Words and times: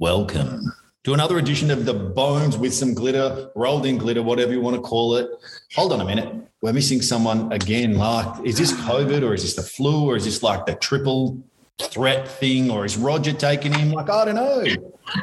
welcome 0.00 0.72
to 1.04 1.12
another 1.12 1.36
edition 1.36 1.70
of 1.70 1.84
the 1.84 1.92
Bones 1.92 2.56
with 2.56 2.72
some 2.72 2.94
glitter, 2.94 3.50
rolled 3.54 3.84
in 3.84 3.98
glitter, 3.98 4.22
whatever 4.22 4.50
you 4.50 4.60
want 4.62 4.74
to 4.74 4.80
call 4.80 5.14
it. 5.16 5.28
Hold 5.74 5.92
on 5.92 6.00
a 6.00 6.04
minute. 6.06 6.34
We're 6.62 6.72
missing 6.72 7.02
someone 7.02 7.52
again. 7.52 7.98
Like, 7.98 8.42
is 8.46 8.56
this 8.56 8.72
COVID 8.72 9.22
or 9.22 9.34
is 9.34 9.42
this 9.42 9.54
the 9.54 9.62
flu 9.62 10.06
or 10.06 10.16
is 10.16 10.24
this 10.24 10.42
like 10.42 10.64
the 10.64 10.74
triple 10.76 11.38
threat 11.78 12.26
thing 12.26 12.70
or 12.70 12.86
is 12.86 12.96
Roger 12.96 13.34
taking 13.34 13.74
him? 13.74 13.92
Like, 13.92 14.08
I 14.08 14.24
don't 14.24 14.36
know. 14.36 14.64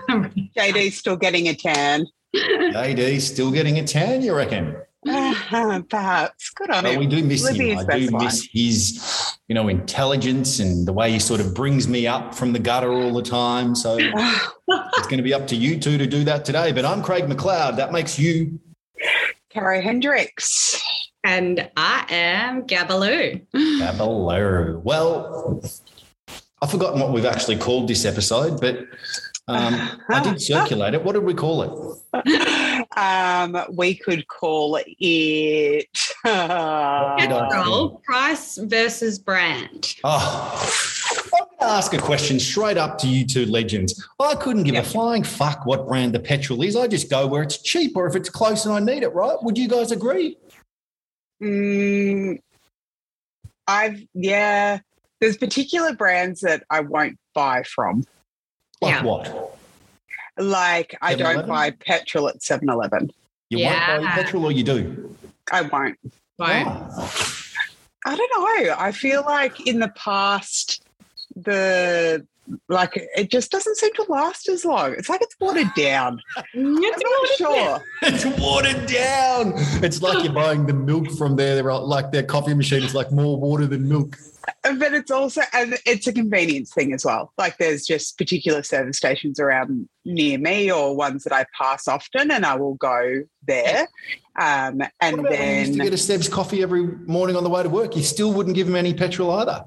JD's 0.56 0.96
still 0.96 1.18
getting 1.18 1.48
a 1.48 1.56
tan. 1.56 2.06
JD 2.36 3.20
still 3.22 3.50
getting 3.52 3.80
a 3.80 3.84
tan, 3.84 4.22
you 4.22 4.36
reckon? 4.36 4.76
Uh-huh, 5.08 5.82
perhaps. 5.90 6.52
Good 6.52 6.70
on 6.70 6.84
But 6.84 6.94
him. 6.94 7.00
we 7.00 7.08
do 7.08 7.24
miss 7.24 7.44
Living 7.44 7.80
him. 7.80 7.86
I 7.90 8.00
do 8.00 8.12
miss 8.12 8.48
his, 8.52 9.27
you 9.48 9.56
know, 9.56 9.70
intelligence 9.70 10.60
and 10.60 10.86
the 10.88 10.94
way 10.94 11.12
he 11.12 11.20
sort 11.20 11.40
of 11.40 11.54
brings 11.54 11.88
me 11.88 12.06
up 12.06 12.36
from 12.36 12.52
the 12.52 12.60
gutter 12.60 12.92
all 12.92 13.14
the 13.14 13.22
time. 13.22 13.76
So 13.76 13.98
it's 14.68 15.08
going 15.08 15.18
to 15.18 15.24
be 15.24 15.34
up 15.34 15.48
to 15.48 15.56
you 15.56 15.80
two 15.80 15.98
to 15.98 16.06
do 16.06 16.24
that 16.26 16.44
today. 16.44 16.72
But 16.72 16.86
I'm 16.86 17.02
Craig 17.02 17.26
McLeod. 17.26 17.78
That 17.78 17.92
makes 17.92 18.20
you 18.20 18.60
Carrie 19.50 19.82
Hendricks. 19.82 20.82
And 21.24 21.70
I 21.76 22.06
am 22.10 22.64
Gabaloo. 22.68 23.42
Caballero. 23.80 24.80
Well, 24.80 25.62
I've 26.62 26.72
forgotten 26.72 27.00
what 27.00 27.12
we've 27.12 27.26
actually 27.26 27.58
called 27.58 27.88
this 27.88 28.06
episode, 28.06 28.62
but 28.62 28.80
um, 29.48 30.02
I 30.10 30.22
did 30.24 30.42
circulate 30.42 30.94
it. 30.94 31.04
What 31.04 31.14
did 31.14 31.24
we 31.24 31.34
call 31.34 31.64
it? 31.64 32.24
Um, 32.96 33.58
we 33.74 33.96
could 33.96 34.28
call 34.28 34.78
it. 34.78 34.86
did 35.00 35.86
I- 36.26 37.18
Petrol, 37.52 38.02
price 38.06 38.58
versus 38.58 39.20
brand. 39.20 39.96
Oh, 40.04 40.74
I'm 41.34 41.46
going 41.46 41.60
to 41.60 41.66
ask 41.66 41.94
a 41.94 41.98
question 42.00 42.40
straight 42.40 42.78
up 42.78 42.98
to 43.00 43.08
you 43.08 43.26
two 43.26 43.46
legends. 43.46 44.08
I 44.20 44.36
couldn't 44.36 44.64
give 44.64 44.76
a 44.76 44.84
flying 44.84 45.24
fuck 45.24 45.66
what 45.66 45.88
brand 45.88 46.14
the 46.14 46.20
petrol 46.20 46.62
is. 46.64 46.76
I 46.76 46.88
just 46.88 47.10
go 47.10 47.28
where 47.28 47.44
it's 47.44 47.62
cheap 47.62 47.96
or 47.98 48.08
if 48.08 48.16
it's 48.16 48.30
close 48.30 48.66
and 48.66 48.74
I 48.74 48.80
need 48.80 49.04
it, 49.04 49.10
right? 49.14 49.38
Would 49.42 49.58
you 49.58 49.68
guys 49.68 49.92
agree? 49.92 50.38
Mm, 51.44 52.40
I've 53.68 54.02
yeah. 54.14 54.80
There's 55.20 55.38
particular 55.38 55.94
brands 55.96 56.42
that 56.42 56.64
I 56.70 56.82
won't 56.82 57.18
buy 57.34 57.64
from. 57.64 58.04
Like 58.82 58.96
Yeah. 58.96 59.04
what? 59.04 59.57
Like 60.38 60.96
I 61.02 61.16
don't 61.16 61.48
buy 61.48 61.72
petrol 61.72 62.30
at 62.30 62.40
7-Eleven. 62.40 63.12
You 63.50 63.66
won't 63.66 64.04
buy 64.04 64.10
petrol 64.12 64.46
or 64.46 64.52
you 64.52 64.64
do? 64.64 65.16
I 65.52 65.62
won't. 65.62 65.98
Why? 66.36 66.64
Oh. 66.68 67.42
I 68.06 68.16
don't 68.16 68.32
know. 68.68 68.76
I 68.78 68.92
feel 68.92 69.24
like 69.24 69.68
in 69.68 69.80
the 69.80 69.90
past, 69.90 70.84
the 71.36 72.26
like 72.70 72.92
it 73.16 73.30
just 73.30 73.52
doesn't 73.52 73.78
seem 73.78 73.94
to 73.96 74.06
last 74.10 74.48
as 74.50 74.66
long. 74.66 74.94
It's 74.94 75.10
like 75.10 75.22
it's 75.22 75.36
watered 75.40 75.74
down. 75.76 76.22
I'm 76.56 76.74
not 76.74 77.28
sure. 77.38 77.84
It's 78.04 78.26
watered 78.40 78.86
down. 78.88 79.54
It's 79.84 80.02
like 80.02 80.24
you're 80.24 80.34
buying 80.34 80.66
the 80.66 80.74
milk 80.74 81.12
from 81.12 81.36
their 81.36 81.62
like 81.64 82.12
their 82.12 82.24
coffee 82.24 82.54
machine. 82.54 82.84
It's 82.84 82.96
like 82.96 83.12
more 83.12 83.38
water 83.38 83.66
than 83.66 83.88
milk. 83.88 84.18
But 84.64 84.94
it's 84.94 85.12
also 85.12 85.42
and 85.54 85.78
it's 85.86 86.08
a 86.08 86.14
convenience 86.14 86.74
thing 86.74 86.94
as 86.94 87.04
well. 87.04 87.34
Like 87.38 87.58
there's 87.58 87.86
just 87.86 88.18
particular 88.18 88.64
service 88.64 88.98
stations 88.98 89.40
around 89.40 89.90
near 90.06 90.38
me 90.38 90.72
or 90.72 90.96
ones 90.96 91.24
that 91.24 91.34
I 91.34 91.46
pass 91.58 91.88
often 91.88 92.32
and 92.32 92.46
I 92.46 92.56
will 92.56 92.76
go 92.76 93.24
there. 93.46 93.88
Um, 94.40 94.82
and 95.02 95.18
What 95.18 95.20
about 95.20 95.32
when 95.32 95.50
you 95.50 95.60
used 95.60 95.74
to 95.74 95.80
get 95.80 95.94
a 95.94 95.98
Seb's 95.98 96.30
coffee 96.30 96.62
every 96.62 96.84
morning 96.84 97.36
on 97.36 97.44
the 97.44 97.50
way 97.50 97.64
to 97.64 97.70
work? 97.70 97.96
You 97.96 98.04
still 98.04 98.32
wouldn't 98.32 98.56
give 98.56 98.68
him 98.68 98.76
any 98.76 98.94
petrol 98.94 99.32
either. 99.32 99.66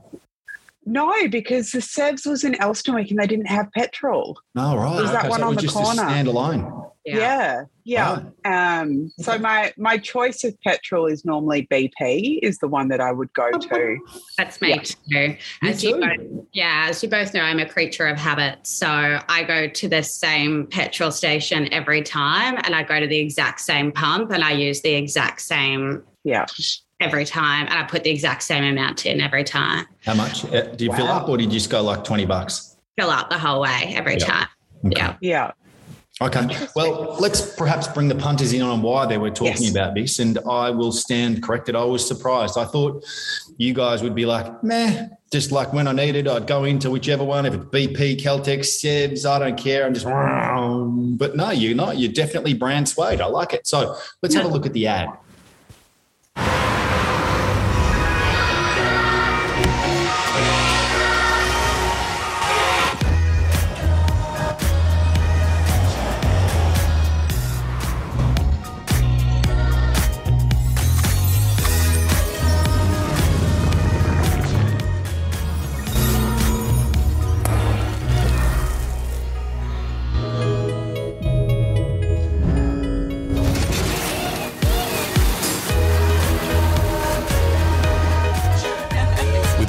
No, 0.86 1.12
because 1.28 1.70
the 1.72 1.78
Sebs 1.80 2.26
was 2.26 2.42
in 2.44 2.54
Elsternwick 2.54 3.10
and 3.10 3.18
they 3.18 3.26
didn't 3.26 3.46
have 3.46 3.70
petrol. 3.72 4.38
No, 4.54 4.76
right. 4.76 4.96
There's 4.96 5.10
that 5.10 5.20
Okay, 5.20 5.28
one 5.28 5.40
so 5.40 5.46
on 5.48 5.54
the 5.54 5.62
just 5.62 5.74
corner. 5.76 6.02
a 6.02 6.06
standalone. 6.06 6.86
Yeah. 7.04 7.62
Yeah. 7.84 8.20
Um, 8.44 9.10
so 9.18 9.32
Okay. 9.32 9.42
my 9.42 9.72
my 9.78 9.96
choice 9.98 10.44
of 10.44 10.54
petrol 10.60 11.06
is 11.06 11.24
normally 11.24 11.66
BP 11.70 12.38
is 12.42 12.58
the 12.58 12.68
one 12.68 12.88
that 12.88 13.00
I 13.00 13.10
would 13.10 13.32
go 13.32 13.50
to. 13.58 13.98
That's 14.38 14.60
me 14.60 14.70
Yeah. 14.70 14.82
too. 14.82 15.36
Me 15.62 15.70
As 15.70 15.82
you 15.82 15.94
too. 15.94 16.00
both, 16.00 16.44
yeah, 16.52 16.86
as 16.88 17.02
you 17.02 17.08
both 17.08 17.32
know, 17.34 17.40
I'm 17.40 17.58
a 17.58 17.66
creature 17.68 18.06
of 18.06 18.16
habit. 18.18 18.58
So 18.66 18.86
I 19.28 19.42
go 19.44 19.66
to 19.66 19.88
the 19.88 20.02
same 20.02 20.66
petrol 20.66 21.10
station 21.10 21.72
every 21.72 22.02
time 22.02 22.58
and 22.64 22.74
I 22.74 22.82
go 22.84 23.00
to 23.00 23.06
the 23.06 23.18
exact 23.18 23.60
same 23.60 23.92
pump 23.92 24.30
and 24.30 24.44
I 24.44 24.52
use 24.52 24.80
the 24.82 24.92
exact 24.94 25.40
same 25.40 26.02
Yeah. 26.22 26.44
Every 27.00 27.24
time 27.24 27.66
and 27.66 27.74
I 27.78 27.82
put 27.84 28.04
the 28.04 28.10
exact 28.10 28.42
same 28.42 28.62
amount 28.64 29.06
in 29.06 29.20
every 29.20 29.44
time. 29.44 29.86
How 30.04 30.14
much? 30.14 30.44
Uh, 30.44 30.62
Do 30.62 30.84
you 30.84 30.92
fill 30.92 31.08
up 31.08 31.28
or 31.28 31.36
did 31.38 31.44
you 31.44 31.50
just 31.58 31.70
go 31.70 31.82
like 31.82 32.04
20 32.04 32.26
bucks? 32.26 32.76
Fill 32.98 33.10
up 33.10 33.30
the 33.30 33.38
whole 33.38 33.60
way 33.62 33.92
every 33.96 34.14
Yeah. 34.18 34.24
time. 34.26 34.48
Okay. 34.86 34.96
Yeah. 35.00 35.16
Yeah. 35.20 35.50
Okay. 36.22 36.46
Well, 36.76 37.16
let's 37.18 37.54
perhaps 37.56 37.88
bring 37.88 38.08
the 38.08 38.14
punters 38.14 38.52
in 38.52 38.60
on 38.60 38.82
why 38.82 39.06
they 39.06 39.16
were 39.16 39.30
talking 39.30 39.62
Yes. 39.62 39.70
about 39.70 39.94
this. 39.94 40.18
And 40.18 40.38
I 40.46 40.68
will 40.68 40.92
stand 40.92 41.42
corrected. 41.42 41.74
I 41.74 41.84
was 41.84 42.06
surprised. 42.06 42.58
I 42.58 42.66
thought 42.66 43.02
you 43.56 43.72
guys 43.72 44.02
would 44.02 44.14
be 44.14 44.26
like, 44.26 44.62
meh, 44.62 45.06
just 45.32 45.50
like 45.50 45.72
when 45.72 45.88
I 45.88 45.92
needed, 45.92 46.28
I'd 46.28 46.46
go 46.46 46.64
into 46.64 46.90
whichever 46.90 47.24
one. 47.24 47.46
If 47.46 47.54
it's 47.54 47.64
BP, 47.64 48.16
Caltex, 48.20 48.66
Sebs, 48.82 49.24
I 49.24 49.38
don't 49.38 49.56
care. 49.56 49.86
I'm 49.86 49.94
just, 49.94 50.04
but 50.04 51.36
no, 51.36 51.50
you're 51.52 51.74
not. 51.74 51.96
You're 51.96 52.12
definitely 52.12 52.52
brand 52.52 52.86
swayed. 52.86 53.22
I 53.22 53.26
like 53.26 53.54
it. 53.54 53.66
So 53.66 53.96
let's 54.22 54.34
have 54.34 54.44
a 54.44 54.48
look 54.48 54.66
at 54.66 54.74
the 54.74 54.88
ad. 54.88 55.08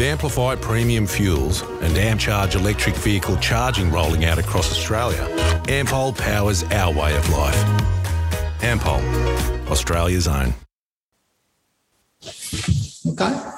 With 0.01 0.09
Amplify 0.09 0.55
premium 0.55 1.05
fuels 1.05 1.61
and 1.61 1.95
AmpCharge 1.95 2.55
electric 2.55 2.95
vehicle 2.95 3.37
charging 3.37 3.91
rolling 3.91 4.25
out 4.25 4.39
across 4.39 4.71
Australia, 4.71 5.27
Ampol 5.65 6.17
powers 6.17 6.63
our 6.71 6.91
way 6.91 7.15
of 7.15 7.29
life. 7.29 7.55
Ampol, 8.61 8.99
Australia's 9.67 10.27
own. 10.27 10.55
Okay. 13.05 13.51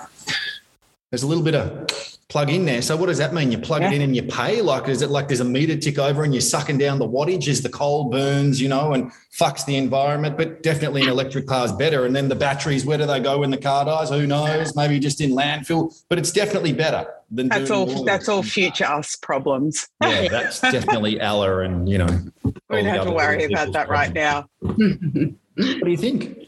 There's 1.09 1.23
a 1.23 1.27
little 1.27 1.45
bit 1.45 1.55
of 1.55 2.12
plug 2.29 2.49
in 2.49 2.65
there. 2.65 2.81
So 2.81 2.95
what 2.95 3.07
does 3.07 3.17
that 3.17 3.33
mean? 3.33 3.51
You 3.51 3.57
plug 3.57 3.83
it 3.83 3.93
in 3.93 4.01
and 4.01 4.15
you 4.15 4.23
pay? 4.23 4.61
Like, 4.61 4.87
is 4.87 5.01
it 5.01 5.09
like 5.09 5.27
there's 5.27 5.39
a 5.39 5.45
meter 5.45 5.75
tick 5.77 5.99
over 5.99 6.23
and 6.23 6.33
you're 6.33 6.41
sucking 6.41 6.77
down 6.77 6.99
the 6.99 7.07
wattage 7.07 7.47
as 7.47 7.61
the 7.61 7.69
coal 7.69 8.09
burns, 8.09 8.61
you 8.61 8.69
know, 8.69 8.93
and 8.93 9.11
fucks 9.37 9.65
the 9.65 9.75
environment? 9.75 10.37
But 10.37 10.63
definitely 10.63 11.03
an 11.03 11.09
electric 11.09 11.47
car 11.47 11.65
is 11.65 11.71
better. 11.71 12.05
And 12.05 12.15
then 12.15 12.29
the 12.29 12.35
batteries, 12.35 12.85
where 12.85 12.97
do 12.97 13.05
they 13.05 13.19
go 13.19 13.39
when 13.39 13.51
the 13.51 13.57
car 13.57 13.85
dies? 13.85 14.09
Who 14.09 14.25
knows? 14.25 14.75
Maybe 14.75 14.99
just 14.99 15.21
in 15.21 15.31
landfill. 15.31 15.93
But 16.09 16.17
it's 16.17 16.31
definitely 16.31 16.73
better 16.73 17.05
than 17.29 17.49
That's 17.49 17.71
all 17.71 17.99
of 17.99 18.05
that's 18.05 18.29
all 18.29 18.43
future 18.43 18.85
us 18.85 19.15
problems. 19.15 19.87
Yeah, 20.01 20.27
that's 20.31 20.61
definitely 20.61 21.19
Ella 21.19 21.59
and 21.59 21.89
you 21.89 21.97
know. 21.97 22.19
We 22.43 22.53
don't 22.69 22.85
have 22.85 23.05
to 23.05 23.11
worry 23.11 23.43
about 23.45 23.73
that 23.73 23.89
right 23.89 24.13
now. 24.13 24.49
What 25.55 25.83
do 25.83 25.91
you 25.91 25.97
think? 25.97 26.47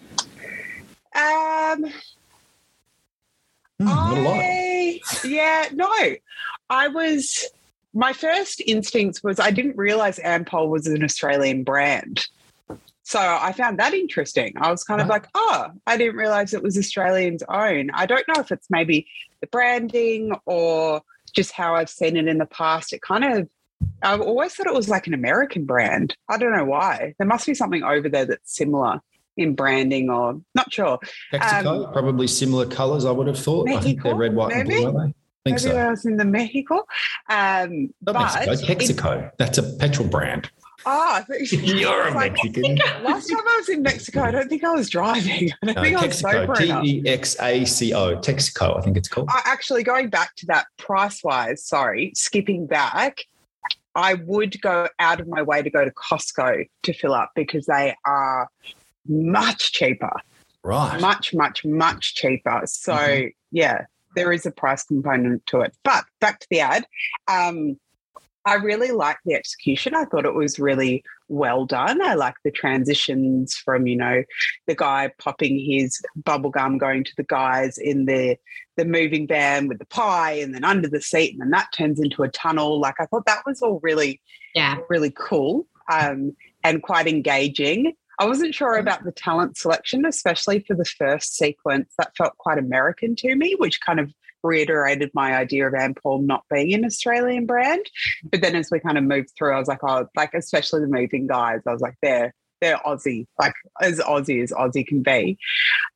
Um 1.15 1.85
I, 3.81 4.99
yeah, 5.23 5.67
no. 5.73 5.89
I 6.69 6.87
was 6.87 7.45
my 7.93 8.13
first 8.13 8.61
instinct 8.65 9.21
was 9.23 9.39
I 9.39 9.51
didn't 9.51 9.77
realize 9.77 10.19
Ampol 10.19 10.69
was 10.69 10.87
an 10.87 11.03
Australian 11.03 11.63
brand. 11.63 12.27
So 13.03 13.19
I 13.19 13.51
found 13.53 13.79
that 13.79 13.93
interesting. 13.93 14.53
I 14.57 14.72
was 14.72 14.83
kind 14.83 14.99
of 14.99 15.07
Right. 15.07 15.22
like, 15.22 15.29
oh, 15.35 15.67
I 15.85 15.95
didn't 15.95 16.16
realize 16.16 16.53
it 16.53 16.63
was 16.63 16.77
Australians' 16.77 17.43
own. 17.47 17.91
I 17.93 18.05
don't 18.05 18.27
know 18.27 18.41
if 18.41 18.51
it's 18.51 18.67
maybe 18.69 19.07
the 19.41 19.47
branding 19.47 20.35
or 20.45 21.01
just 21.35 21.51
how 21.51 21.75
I've 21.75 21.89
seen 21.89 22.17
it 22.17 22.28
in 22.28 22.39
the 22.39 22.45
past. 22.47 22.93
It 22.93 23.01
kind 23.01 23.23
of 23.23 23.49
I've 24.01 24.21
always 24.21 24.53
thought 24.53 24.67
it 24.67 24.73
was 24.73 24.89
like 24.89 25.05
an 25.05 25.13
American 25.13 25.66
brand. 25.66 26.16
I 26.29 26.37
don't 26.37 26.55
know 26.55 26.66
why. 26.66 27.13
There 27.17 27.28
must 27.28 27.45
be 27.45 27.53
something 27.53 27.83
over 27.83 28.09
there 28.09 28.25
that's 28.25 28.55
similar 28.55 29.01
in 29.37 29.53
branding 29.55 30.09
or 30.09 30.40
not 30.53 30.72
sure. 30.73 30.99
Texaco, 31.34 31.91
probably 31.91 32.28
similar 32.28 32.66
colours, 32.66 33.05
I 33.05 33.11
would 33.11 33.28
have 33.28 33.40
thought. 33.40 33.70
I 33.70 33.79
think 33.79 34.02
they're 34.03 34.14
Um, 34.14 34.20
Mexico, 34.20 34.34
red, 34.34 34.35
white, 34.35 34.53
and 34.53 34.70
blue, 34.70 34.85
aren't 34.85 34.97
they? 34.97 35.02
I 35.02 35.03
think 35.03 35.14
Maybe 35.46 35.59
so. 35.59 35.78
I 35.78 35.90
was 35.91 36.05
in 36.05 36.17
the 36.17 36.26
Mexico. 36.26 36.76
Um, 37.29 37.93
Not 38.02 38.14
but 38.14 38.14
Mexico, 38.14 38.73
Texaco. 38.73 39.32
That's 39.37 39.58
a 39.58 39.64
petrol 39.78 40.08
brand. 40.08 40.49
Ah, 40.87 41.17
I 41.17 41.22
think- 41.22 41.52
You're 41.79 42.08
a 42.08 42.14
like, 42.14 42.34
Mexican. 42.34 42.76
Last 43.03 43.28
time 43.28 43.40
I 43.40 43.58
was 43.59 43.70
in 43.70 43.82
Mexico, 43.84 44.22
I 44.22 44.32
don't 44.32 44.47
think 44.49 44.64
I 44.64 44.72
was 44.72 44.90
driving. 44.90 45.52
I 45.64 45.66
don't 45.66 45.76
No, 45.76 45.81
think 45.84 45.97
I 45.97 46.05
was 46.08 46.22
Texaco, 46.22 46.58
sober. 46.58 46.81
T 46.81 46.90
E 47.02 47.08
X 47.08 47.35
A 47.41 47.66
C 47.66 47.93
O, 47.93 48.16
Texaco, 48.17 48.78
I 48.78 48.81
think 48.81 48.97
it's 48.97 49.08
called. 49.08 49.29
I- 49.31 49.41
actually, 49.46 49.84
going 49.84 50.09
back 50.09 50.35
to 50.38 50.46
that 50.47 50.66
price 50.78 51.23
wise, 51.23 51.64
sorry, 51.64 52.11
skipping 52.16 52.66
back, 52.67 53.22
I 53.96 54.16
would 54.16 54.59
go 54.61 54.88
out 54.99 55.20
of 55.22 55.28
my 55.28 55.41
way 55.41 55.61
to 55.61 55.70
go 55.70 55.85
to 55.85 55.91
Costco 55.91 56.67
to 56.84 56.93
fill 56.93 57.14
up 57.14 57.31
because 57.35 57.66
they 57.67 57.96
are 58.05 58.49
much 59.07 59.72
cheaper. 59.72 60.13
Right. 60.63 60.99
Much, 60.99 61.34
much, 61.34 61.63
much 61.63 62.16
cheaper. 62.16 62.61
So, 62.66 62.96
mm-hmm. 62.96 63.28
yeah, 63.52 63.85
there 64.16 64.31
is 64.31 64.46
a 64.46 64.52
price 64.52 64.84
component 64.84 65.46
to 65.47 65.61
it. 65.61 65.75
But 65.84 66.05
back 66.19 66.40
to 66.40 66.47
the 66.49 66.61
ad. 66.61 66.85
Um, 67.28 67.78
I 68.47 68.55
really 68.55 68.91
liked 68.91 69.22
the 69.25 69.34
execution. 69.34 69.96
I 69.96 70.05
thought 70.05 70.25
it 70.25 70.35
was 70.35 70.59
really 70.59 71.03
well 71.28 71.66
done. 71.66 72.02
I 72.02 72.13
like 72.13 72.35
the 72.43 72.52
transitions 72.52 73.55
from, 73.55 73.87
you 73.87 73.96
know, 73.96 74.23
the 74.67 74.75
guy 74.75 75.11
popping 75.17 75.59
his 75.59 75.99
bubble 76.16 76.52
gum 76.52 76.78
going 76.78 77.03
to 77.03 77.13
the 77.17 77.23
guys 77.23 77.78
in 77.78 78.05
the 78.05 78.37
the 78.78 78.85
moving 78.85 79.25
van 79.25 79.67
with 79.67 79.79
the 79.79 79.85
pie 79.85 80.34
and 80.34 80.53
then 80.53 80.66
under 80.66 80.87
the 80.87 81.02
seat 81.02 81.31
and 81.31 81.41
then 81.41 81.49
that 81.52 81.69
turns 81.73 81.99
into 81.99 82.23
a 82.23 82.29
tunnel. 82.29 82.79
Like 82.79 82.96
I 82.99 83.05
thought 83.05 83.25
that 83.25 83.43
was 83.46 83.61
all 83.61 83.79
really 83.81 84.22
yeah, 84.53 84.78
really 84.90 85.11
cool 85.11 85.66
um, 85.91 86.35
and 86.63 86.84
quite 86.84 87.07
engaging. 87.07 87.93
I 88.20 88.26
wasn't 88.26 88.56
sure 88.56 88.76
about 88.76 89.03
the 89.03 89.12
talent 89.12 89.58
selection, 89.58 90.06
especially 90.06 90.59
for 90.59 90.76
the 90.76 90.85
first 90.85 91.35
sequence. 91.35 91.94
That 91.97 92.16
felt 92.17 92.38
quite 92.38 92.58
American 92.58 93.16
to 93.17 93.35
me, 93.35 93.56
which 93.58 93.82
kind 93.82 94.00
of 94.00 94.14
reiterated 94.44 95.12
my 95.14 95.35
idea 95.35 95.67
of 95.67 95.73
Ampol 95.73 96.23
not 96.23 96.44
being 96.50 96.73
an 96.73 96.85
Australian 96.85 97.46
brand. 97.46 97.85
But 98.23 98.41
then 98.41 98.56
as 98.56 98.70
we 98.72 98.79
kind 98.79 98.97
of 98.97 99.03
moved 99.03 99.32
through, 99.38 99.53
I 99.53 99.59
was 99.59 99.67
like, 99.67 99.84
oh, 99.84 100.08
like 100.16 100.34
especially 100.34 100.82
the 100.82 100.88
moving 100.88 101.28
guys, 101.28 101.62
I 101.67 101.72
was 101.73 101.82
like, 101.82 101.96
they're 102.02 102.34
they're 102.62 102.78
Aussie, 102.85 103.28
like 103.38 103.53
as 103.82 104.00
Aussie 104.00 104.41
as 104.41 104.52
Aussie 104.52 104.88
can 104.88 105.03
be. 105.03 105.38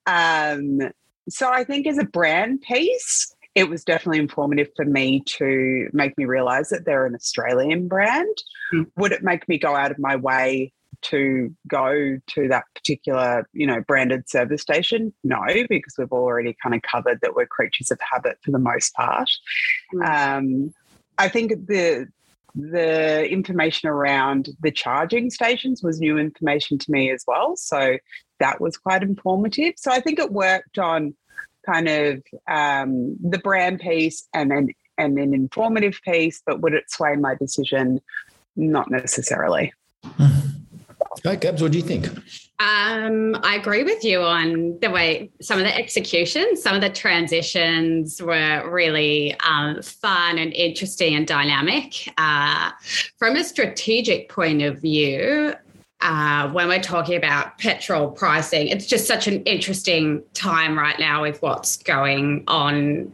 Um, 0.06 0.92
so 1.30 1.50
I 1.50 1.63
think 1.63 1.88
as 1.88 1.98
a 1.98 2.04
brand 2.04 2.62
piece, 2.62 3.33
it 3.56 3.69
was 3.69 3.83
definitely 3.83 4.19
informative 4.19 4.68
for 4.75 4.86
me 4.86 5.21
to 5.25 5.89
make 5.94 6.18
me 6.18 6.25
realize 6.25 6.69
that 6.69 6.86
they're 6.86 7.06
an 7.06 7.16
Australian 7.16 7.88
brand. 7.88 8.36
Mm. 8.74 8.88
Would 8.98 9.12
it 9.12 9.24
make 9.24 9.48
me 9.48 9.57
go 9.57 9.75
out 9.75 9.92
of 9.92 10.00
my 10.00 10.16
way 10.16 10.74
to 11.03 11.55
go 11.67 12.19
to 12.27 12.47
that 12.47 12.65
particular, 12.75 13.47
you 13.53 13.65
know, 13.65 13.81
branded 13.87 14.29
service 14.29 14.61
station? 14.61 15.13
No, 15.23 15.41
because 15.69 15.95
we've 15.97 16.11
already 16.11 16.55
kind 16.61 16.75
of 16.75 16.81
covered 16.81 17.19
that 17.21 17.35
we're 17.35 17.47
creatures 17.47 17.91
of 17.91 17.99
habit 18.01 18.37
for 18.43 18.51
the 18.51 18.59
most 18.59 18.93
part. 18.93 19.29
Mm. 19.93 20.37
Um, 20.37 20.73
I 21.17 21.27
think 21.27 21.67
the 21.67 22.07
the 22.55 23.29
information 23.29 23.89
around 23.89 24.49
the 24.61 24.71
charging 24.71 25.29
stations 25.29 25.83
was 25.83 25.99
new 25.99 26.17
information 26.17 26.79
to 26.79 26.91
me 26.91 27.11
as 27.11 27.23
well. 27.27 27.55
So 27.55 27.97
that 28.39 28.59
was 28.59 28.75
quite 28.75 29.03
informative. 29.03 29.75
So 29.77 29.91
I 29.91 29.99
think 29.99 30.17
it 30.17 30.31
worked 30.31 30.79
on 30.79 31.13
kind 31.65 31.87
of 31.87 32.23
um, 32.49 33.15
the 33.21 33.37
brand 33.37 33.79
piece 33.79 34.27
and 34.33 34.49
then 34.49 34.69
and 34.97 35.17
an 35.17 35.33
informative 35.33 35.99
piece, 36.03 36.41
but 36.45 36.61
would 36.61 36.73
it 36.73 36.91
sway 36.91 37.15
my 37.15 37.35
decision? 37.35 38.01
Not 38.55 38.91
necessarily. 38.91 39.73
Mm. 40.03 40.48
Okay, 41.17 41.35
Gabs, 41.38 41.61
what 41.61 41.71
do 41.71 41.77
you 41.77 41.83
think? 41.83 42.07
Um, 42.59 43.35
I 43.41 43.56
agree 43.56 43.83
with 43.83 44.03
you 44.03 44.21
on 44.21 44.77
the 44.79 44.89
way 44.89 45.31
some 45.41 45.59
of 45.59 45.65
the 45.65 45.75
executions, 45.75 46.61
some 46.61 46.75
of 46.75 46.81
the 46.81 46.89
transitions 46.89 48.21
were 48.21 48.69
really 48.69 49.33
um, 49.39 49.81
fun 49.81 50.38
and 50.38 50.53
interesting 50.53 51.15
and 51.15 51.25
dynamic. 51.25 52.11
Uh, 52.17 52.71
from 53.17 53.35
a 53.35 53.44
strategic 53.44 54.29
point 54.29 54.61
of 54.61 54.81
view, 54.81 55.53
uh, 56.01 56.50
when 56.50 56.67
we're 56.67 56.81
talking 56.81 57.15
about 57.15 57.57
petrol 57.57 58.11
pricing, 58.11 58.67
it's 58.67 58.85
just 58.85 59.07
such 59.07 59.27
an 59.27 59.41
interesting 59.44 60.23
time 60.33 60.77
right 60.77 61.00
now 61.00 61.21
with 61.21 61.41
what's 61.41 61.77
going 61.77 62.44
on 62.47 63.11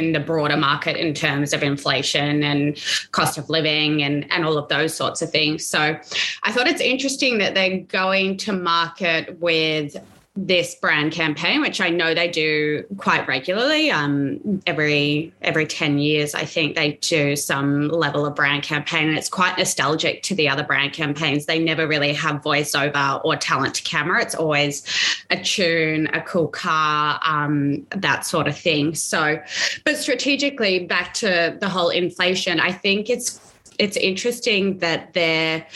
in 0.00 0.12
the 0.12 0.20
broader 0.20 0.56
market 0.56 0.96
in 0.96 1.12
terms 1.14 1.52
of 1.52 1.62
inflation 1.62 2.42
and 2.42 2.82
cost 3.12 3.36
of 3.38 3.50
living 3.50 4.02
and, 4.02 4.30
and 4.32 4.44
all 4.44 4.56
of 4.56 4.68
those 4.68 4.94
sorts 4.94 5.20
of 5.22 5.30
things. 5.30 5.66
So 5.66 5.98
I 6.42 6.52
thought 6.52 6.66
it's 6.66 6.80
interesting 6.80 7.38
that 7.38 7.54
they're 7.54 7.80
going 7.80 8.38
to 8.38 8.52
market 8.52 9.38
with 9.40 9.96
this 10.36 10.76
brand 10.76 11.12
campaign, 11.12 11.60
which 11.60 11.80
I 11.80 11.90
know 11.90 12.14
they 12.14 12.28
do 12.28 12.84
quite 12.98 13.26
regularly. 13.26 13.90
Um, 13.90 14.62
every 14.64 15.32
every 15.42 15.66
ten 15.66 15.98
years, 15.98 16.34
I 16.34 16.44
think 16.44 16.76
they 16.76 16.92
do 17.00 17.34
some 17.34 17.88
level 17.88 18.24
of 18.24 18.36
brand 18.36 18.62
campaign, 18.62 19.08
and 19.08 19.18
it's 19.18 19.28
quite 19.28 19.58
nostalgic 19.58 20.22
to 20.24 20.34
the 20.34 20.48
other 20.48 20.62
brand 20.62 20.92
campaigns. 20.92 21.46
They 21.46 21.58
never 21.58 21.86
really 21.86 22.12
have 22.14 22.42
voiceover 22.42 23.20
or 23.24 23.36
talent 23.36 23.74
to 23.76 23.82
camera. 23.82 24.22
It's 24.22 24.36
always 24.36 24.84
a 25.30 25.42
tune, 25.42 26.06
a 26.12 26.20
cool 26.22 26.48
car, 26.48 27.20
um, 27.24 27.86
that 27.90 28.24
sort 28.24 28.46
of 28.46 28.56
thing. 28.56 28.94
So, 28.94 29.40
but 29.84 29.96
strategically, 29.96 30.86
back 30.86 31.12
to 31.14 31.56
the 31.60 31.68
whole 31.68 31.90
inflation, 31.90 32.60
I 32.60 32.70
think 32.70 33.10
it's 33.10 33.40
it's 33.80 33.96
interesting 33.96 34.78
that 34.78 35.12
they're 35.14 35.66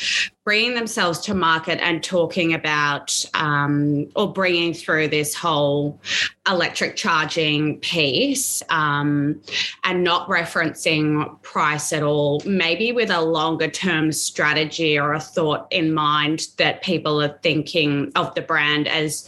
bringing 0.45 0.75
themselves 0.75 1.21
to 1.21 1.35
market 1.35 1.81
and 1.83 2.03
talking 2.03 2.53
about 2.53 3.25
um, 3.35 4.07
or 4.15 4.33
bringing 4.33 4.75
through 4.75 5.09
this 5.09 5.35
whole 5.35 6.01
electric 6.47 6.95
charging 6.95 7.79
piece 7.81 8.63
um, 8.69 9.41
and 9.85 10.05
not 10.05 10.29
referencing 10.29 11.41
price 11.43 11.93
at 11.93 12.03
all, 12.03 12.43
maybe 12.45 12.93
with 12.93 13.11
a 13.11 13.21
longer 13.21 13.69
term 13.69 14.13
strategy 14.13 14.99
or 14.99 15.15
a 15.15 15.21
thought 15.21 15.67
in 15.71 15.95
mind 15.95 16.49
that 16.59 16.83
people 16.83 17.23
are 17.23 17.39
thinking 17.43 18.13
of 18.15 18.35
the 18.35 18.43
brand 18.43 18.87
as 18.89 19.27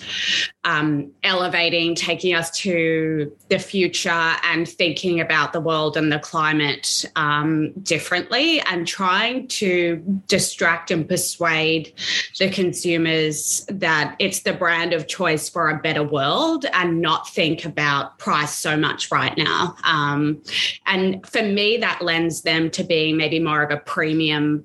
um, 0.65 1.13
elevating, 1.23 1.95
taking 1.95 2.35
us 2.35 2.51
to 2.51 3.33
the 3.49 3.59
future 3.59 4.11
and 4.11 4.69
thinking 4.69 5.21
about 5.21 5.53
the 5.53 5.61
world 5.61 5.97
and 5.97 6.11
the 6.11 6.19
climate 6.19 7.05
um, 7.15 7.71
differently 7.83 8.61
and 8.63 8.87
trying 8.87 9.47
to 9.47 10.03
distract 10.27 10.91
and 10.91 11.09
persuade 11.09 11.93
the 12.41 12.51
consumers 12.51 13.65
that 13.69 14.17
it's 14.19 14.41
the 14.41 14.53
brand 14.53 14.93
of 14.93 15.07
choice 15.07 15.49
for 15.49 15.71
a 15.71 15.79
better 15.79 16.03
world 16.03 16.67
and 16.73 17.01
not 17.07 17.29
think 17.29 17.65
about 17.65 18.19
price 18.19 18.53
so 18.53 18.77
much 18.77 19.11
right 19.13 19.37
now. 19.37 19.77
Um, 19.85 20.43
and 20.87 21.25
for 21.27 21.43
me, 21.43 21.77
that 21.79 22.03
lends 22.03 22.43
them 22.43 22.71
to 22.73 22.83
being 22.83 23.17
maybe 23.17 23.39
more 23.39 23.63
of 23.63 23.71
a 23.71 23.77
premium, 23.77 24.65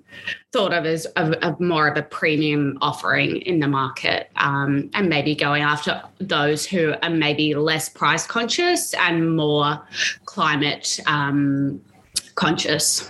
thought 0.51 0.73
of 0.73 0.85
as 0.85 1.05
of, 1.17 1.59
more 1.59 1.87
of 1.87 1.97
a 1.97 2.01
premium 2.01 2.79
offering 2.81 3.37
in 3.41 3.59
the 3.59 3.67
market, 3.67 4.31
um, 4.37 4.89
and 4.95 5.07
maybe 5.07 5.35
going 5.35 5.61
after 5.61 6.01
those 6.19 6.65
who 6.65 6.95
are 7.03 7.09
maybe 7.11 7.53
less 7.53 7.87
price 7.89 8.25
conscious 8.25 8.95
and 8.95 9.35
more 9.35 9.79
climate 10.25 10.99
um, 11.05 11.79
conscious. 12.35 13.09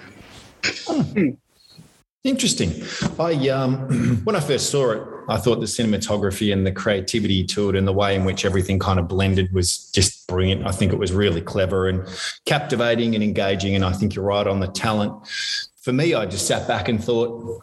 Hmm. 0.87 1.29
Interesting. 2.23 2.71
I 3.19 3.49
um, 3.49 4.17
when 4.25 4.35
I 4.35 4.41
first 4.41 4.69
saw 4.69 4.91
it, 4.91 5.01
I 5.29 5.37
thought 5.37 5.59
the 5.59 5.65
cinematography 5.65 6.53
and 6.53 6.65
the 6.65 6.71
creativity 6.71 7.43
to 7.45 7.69
it 7.69 7.75
and 7.75 7.87
the 7.87 7.93
way 7.93 8.15
in 8.15 8.25
which 8.25 8.45
everything 8.45 8.79
kind 8.79 8.99
of 8.99 9.07
blended 9.07 9.53
was 9.53 9.89
just 9.91 10.27
brilliant. 10.27 10.65
I 10.65 10.71
think 10.71 10.93
it 10.93 10.99
was 10.99 11.11
really 11.11 11.41
clever 11.41 11.87
and 11.87 12.07
captivating 12.45 13.15
and 13.15 13.23
engaging. 13.23 13.75
And 13.75 13.85
I 13.85 13.93
think 13.93 14.15
you're 14.15 14.25
right 14.25 14.47
on 14.47 14.59
the 14.59 14.67
talent. 14.67 15.27
For 15.81 15.93
me, 15.93 16.13
I 16.13 16.25
just 16.25 16.47
sat 16.47 16.67
back 16.67 16.87
and 16.89 17.03
thought, 17.03 17.61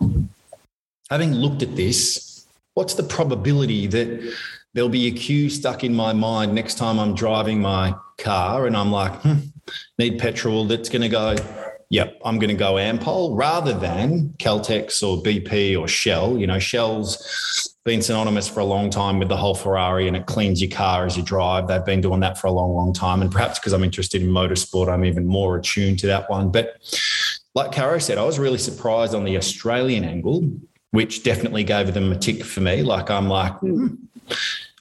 having 1.10 1.32
looked 1.32 1.62
at 1.62 1.76
this, 1.76 2.46
what's 2.74 2.94
the 2.94 3.02
probability 3.02 3.86
that 3.88 4.34
there'll 4.74 4.88
be 4.88 5.06
a 5.06 5.10
cue 5.10 5.50
stuck 5.50 5.84
in 5.84 5.94
my 5.94 6.12
mind 6.12 6.54
next 6.54 6.76
time 6.76 6.98
I'm 6.98 7.14
driving 7.14 7.60
my 7.60 7.94
car 8.18 8.66
and 8.66 8.76
I'm 8.76 8.90
like, 8.90 9.12
hmm, 9.22 9.38
need 9.98 10.18
petrol 10.18 10.66
that's 10.66 10.88
going 10.88 11.02
to 11.02 11.08
go 11.08 11.36
yep, 11.90 12.20
I'm 12.24 12.38
going 12.38 12.50
to 12.50 12.54
go 12.54 12.74
Ampol 12.74 13.36
rather 13.36 13.72
than 13.72 14.34
Caltex 14.38 15.02
or 15.02 15.22
BP 15.22 15.78
or 15.78 15.88
Shell. 15.88 16.38
You 16.38 16.46
know, 16.46 16.58
Shell's 16.58 17.74
been 17.84 18.02
synonymous 18.02 18.48
for 18.48 18.60
a 18.60 18.64
long 18.64 18.90
time 18.90 19.18
with 19.18 19.28
the 19.28 19.36
whole 19.36 19.54
Ferrari 19.54 20.08
and 20.08 20.16
it 20.16 20.26
cleans 20.26 20.60
your 20.60 20.70
car 20.70 21.06
as 21.06 21.16
you 21.16 21.22
drive. 21.22 21.68
They've 21.68 21.84
been 21.84 22.00
doing 22.00 22.20
that 22.20 22.38
for 22.38 22.46
a 22.46 22.52
long, 22.52 22.74
long 22.74 22.92
time. 22.92 23.22
And 23.22 23.32
perhaps 23.32 23.58
because 23.58 23.72
I'm 23.72 23.84
interested 23.84 24.22
in 24.22 24.28
motorsport, 24.28 24.88
I'm 24.88 25.04
even 25.04 25.26
more 25.26 25.56
attuned 25.56 25.98
to 26.00 26.06
that 26.08 26.28
one. 26.28 26.50
But 26.50 26.76
like 27.54 27.72
Caro 27.72 27.98
said, 27.98 28.18
I 28.18 28.24
was 28.24 28.38
really 28.38 28.58
surprised 28.58 29.14
on 29.14 29.24
the 29.24 29.36
Australian 29.36 30.04
angle, 30.04 30.50
which 30.90 31.22
definitely 31.22 31.64
gave 31.64 31.94
them 31.94 32.12
a 32.12 32.16
tick 32.18 32.44
for 32.44 32.60
me. 32.60 32.82
Like, 32.82 33.10
I'm 33.10 33.28
like, 33.28 33.54
hmm 33.58 33.94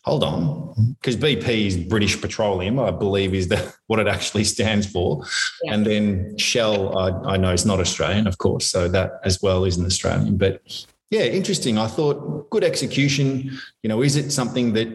hold 0.08 0.24
on, 0.24 0.96
because 1.00 1.18
BP 1.18 1.68
is 1.68 1.78
British 1.78 2.20
Petroleum, 2.20 2.80
I 2.80 2.92
believe 2.92 3.34
is 3.34 3.50
the, 3.50 3.74
what 3.88 4.00
it 4.00 4.08
actually 4.08 4.46
stands 4.46 4.90
for. 4.90 5.24
Yeah. 5.64 5.74
And 5.74 5.86
then 5.86 6.38
Shell, 6.38 6.98
I, 6.98 7.34
I, 7.34 7.38
know 7.38 7.52
is 7.52 7.66
not 7.66 7.80
Australian, 7.80 8.26
of 8.26 8.38
course. 8.38 8.66
So 8.66 8.88
that 8.88 9.20
as 9.26 9.42
well 9.42 9.66
isn't 9.66 9.86
Australian. 9.86 10.38
But 10.38 10.62
yeah, 11.10 11.24
interesting. 11.24 11.78
I 11.78 11.88
thought 11.88 12.50
good 12.50 12.64
execution. 12.64 13.60
You 13.84 13.90
know, 13.90 14.02
is 14.02 14.16
it 14.16 14.32
something 14.32 14.74
that, 14.74 14.88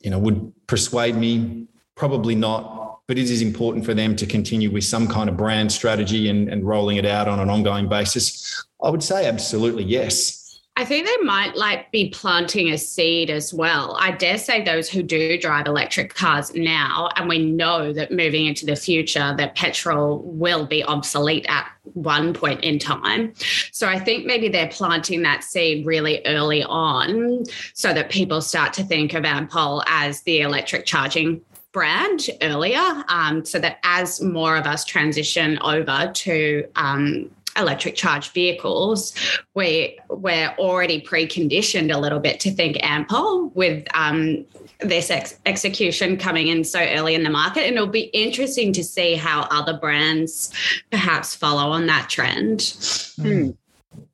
you 0.00 0.10
know, 0.10 0.18
would 0.18 0.52
persuade 0.66 1.14
me? 1.14 1.66
Probably 1.94 2.34
not. 2.34 3.00
But 3.06 3.18
it 3.18 3.30
is 3.30 3.42
important 3.42 3.84
for 3.84 3.92
them 3.92 4.16
to 4.16 4.24
continue 4.24 4.70
with 4.70 4.84
some 4.84 5.06
kind 5.06 5.28
of 5.28 5.36
brand 5.36 5.70
strategy 5.70 6.30
and, 6.30 6.48
and 6.48 6.66
rolling 6.66 6.96
it 6.96 7.04
out 7.04 7.28
on 7.28 7.38
an 7.38 7.50
ongoing 7.50 7.86
basis. 7.86 8.64
I 8.82 8.88
would 8.88 9.02
say 9.02 9.26
absolutely 9.26 9.84
yes. 9.84 10.43
I 10.76 10.84
think 10.84 11.06
they 11.06 11.24
might 11.24 11.54
like 11.54 11.92
be 11.92 12.08
planting 12.08 12.70
a 12.70 12.78
seed 12.78 13.30
as 13.30 13.54
well. 13.54 13.96
I 14.00 14.10
dare 14.10 14.38
say 14.38 14.64
those 14.64 14.90
who 14.90 15.04
do 15.04 15.38
drive 15.38 15.68
electric 15.68 16.12
cars 16.12 16.52
now, 16.52 17.10
and 17.14 17.28
we 17.28 17.38
know 17.38 17.92
that 17.92 18.10
moving 18.10 18.46
into 18.46 18.66
the 18.66 18.74
future, 18.74 19.34
that 19.38 19.54
petrol 19.54 20.18
will 20.24 20.66
be 20.66 20.82
obsolete 20.82 21.46
at 21.48 21.70
one 21.92 22.34
point 22.34 22.64
in 22.64 22.80
time. 22.80 23.34
So 23.70 23.88
I 23.88 24.00
think 24.00 24.26
maybe 24.26 24.48
they're 24.48 24.68
planting 24.68 25.22
that 25.22 25.44
seed 25.44 25.86
really 25.86 26.26
early 26.26 26.64
on 26.64 27.44
so 27.72 27.94
that 27.94 28.10
people 28.10 28.40
start 28.40 28.72
to 28.72 28.82
think 28.82 29.14
of 29.14 29.22
Ampol 29.22 29.84
as 29.86 30.22
the 30.22 30.40
electric 30.40 30.86
charging 30.86 31.40
brand 31.70 32.30
earlier 32.40 33.04
um, 33.08 33.44
so 33.44 33.58
that 33.58 33.78
as 33.82 34.20
more 34.20 34.56
of 34.56 34.64
us 34.64 34.84
transition 34.84 35.58
over 35.60 36.10
to 36.14 36.64
um, 36.76 37.30
electric 37.56 37.94
charged 37.94 38.32
vehicles, 38.32 39.14
we 39.54 39.98
we're 40.08 40.54
already 40.58 41.00
preconditioned 41.00 41.94
a 41.94 41.98
little 41.98 42.20
bit 42.20 42.40
to 42.40 42.50
think 42.50 42.76
Ampol 42.78 43.54
with 43.54 43.86
um, 43.94 44.44
this 44.80 45.10
ex- 45.10 45.38
execution 45.46 46.16
coming 46.16 46.48
in 46.48 46.64
so 46.64 46.80
early 46.80 47.14
in 47.14 47.22
the 47.22 47.30
market, 47.30 47.64
and 47.64 47.76
it'll 47.76 47.86
be 47.86 48.10
interesting 48.12 48.72
to 48.72 48.84
see 48.84 49.14
how 49.14 49.42
other 49.50 49.78
brands 49.78 50.52
perhaps 50.90 51.34
follow 51.34 51.70
on 51.70 51.86
that 51.86 52.08
trend. 52.08 52.58
Mm. 52.58 53.56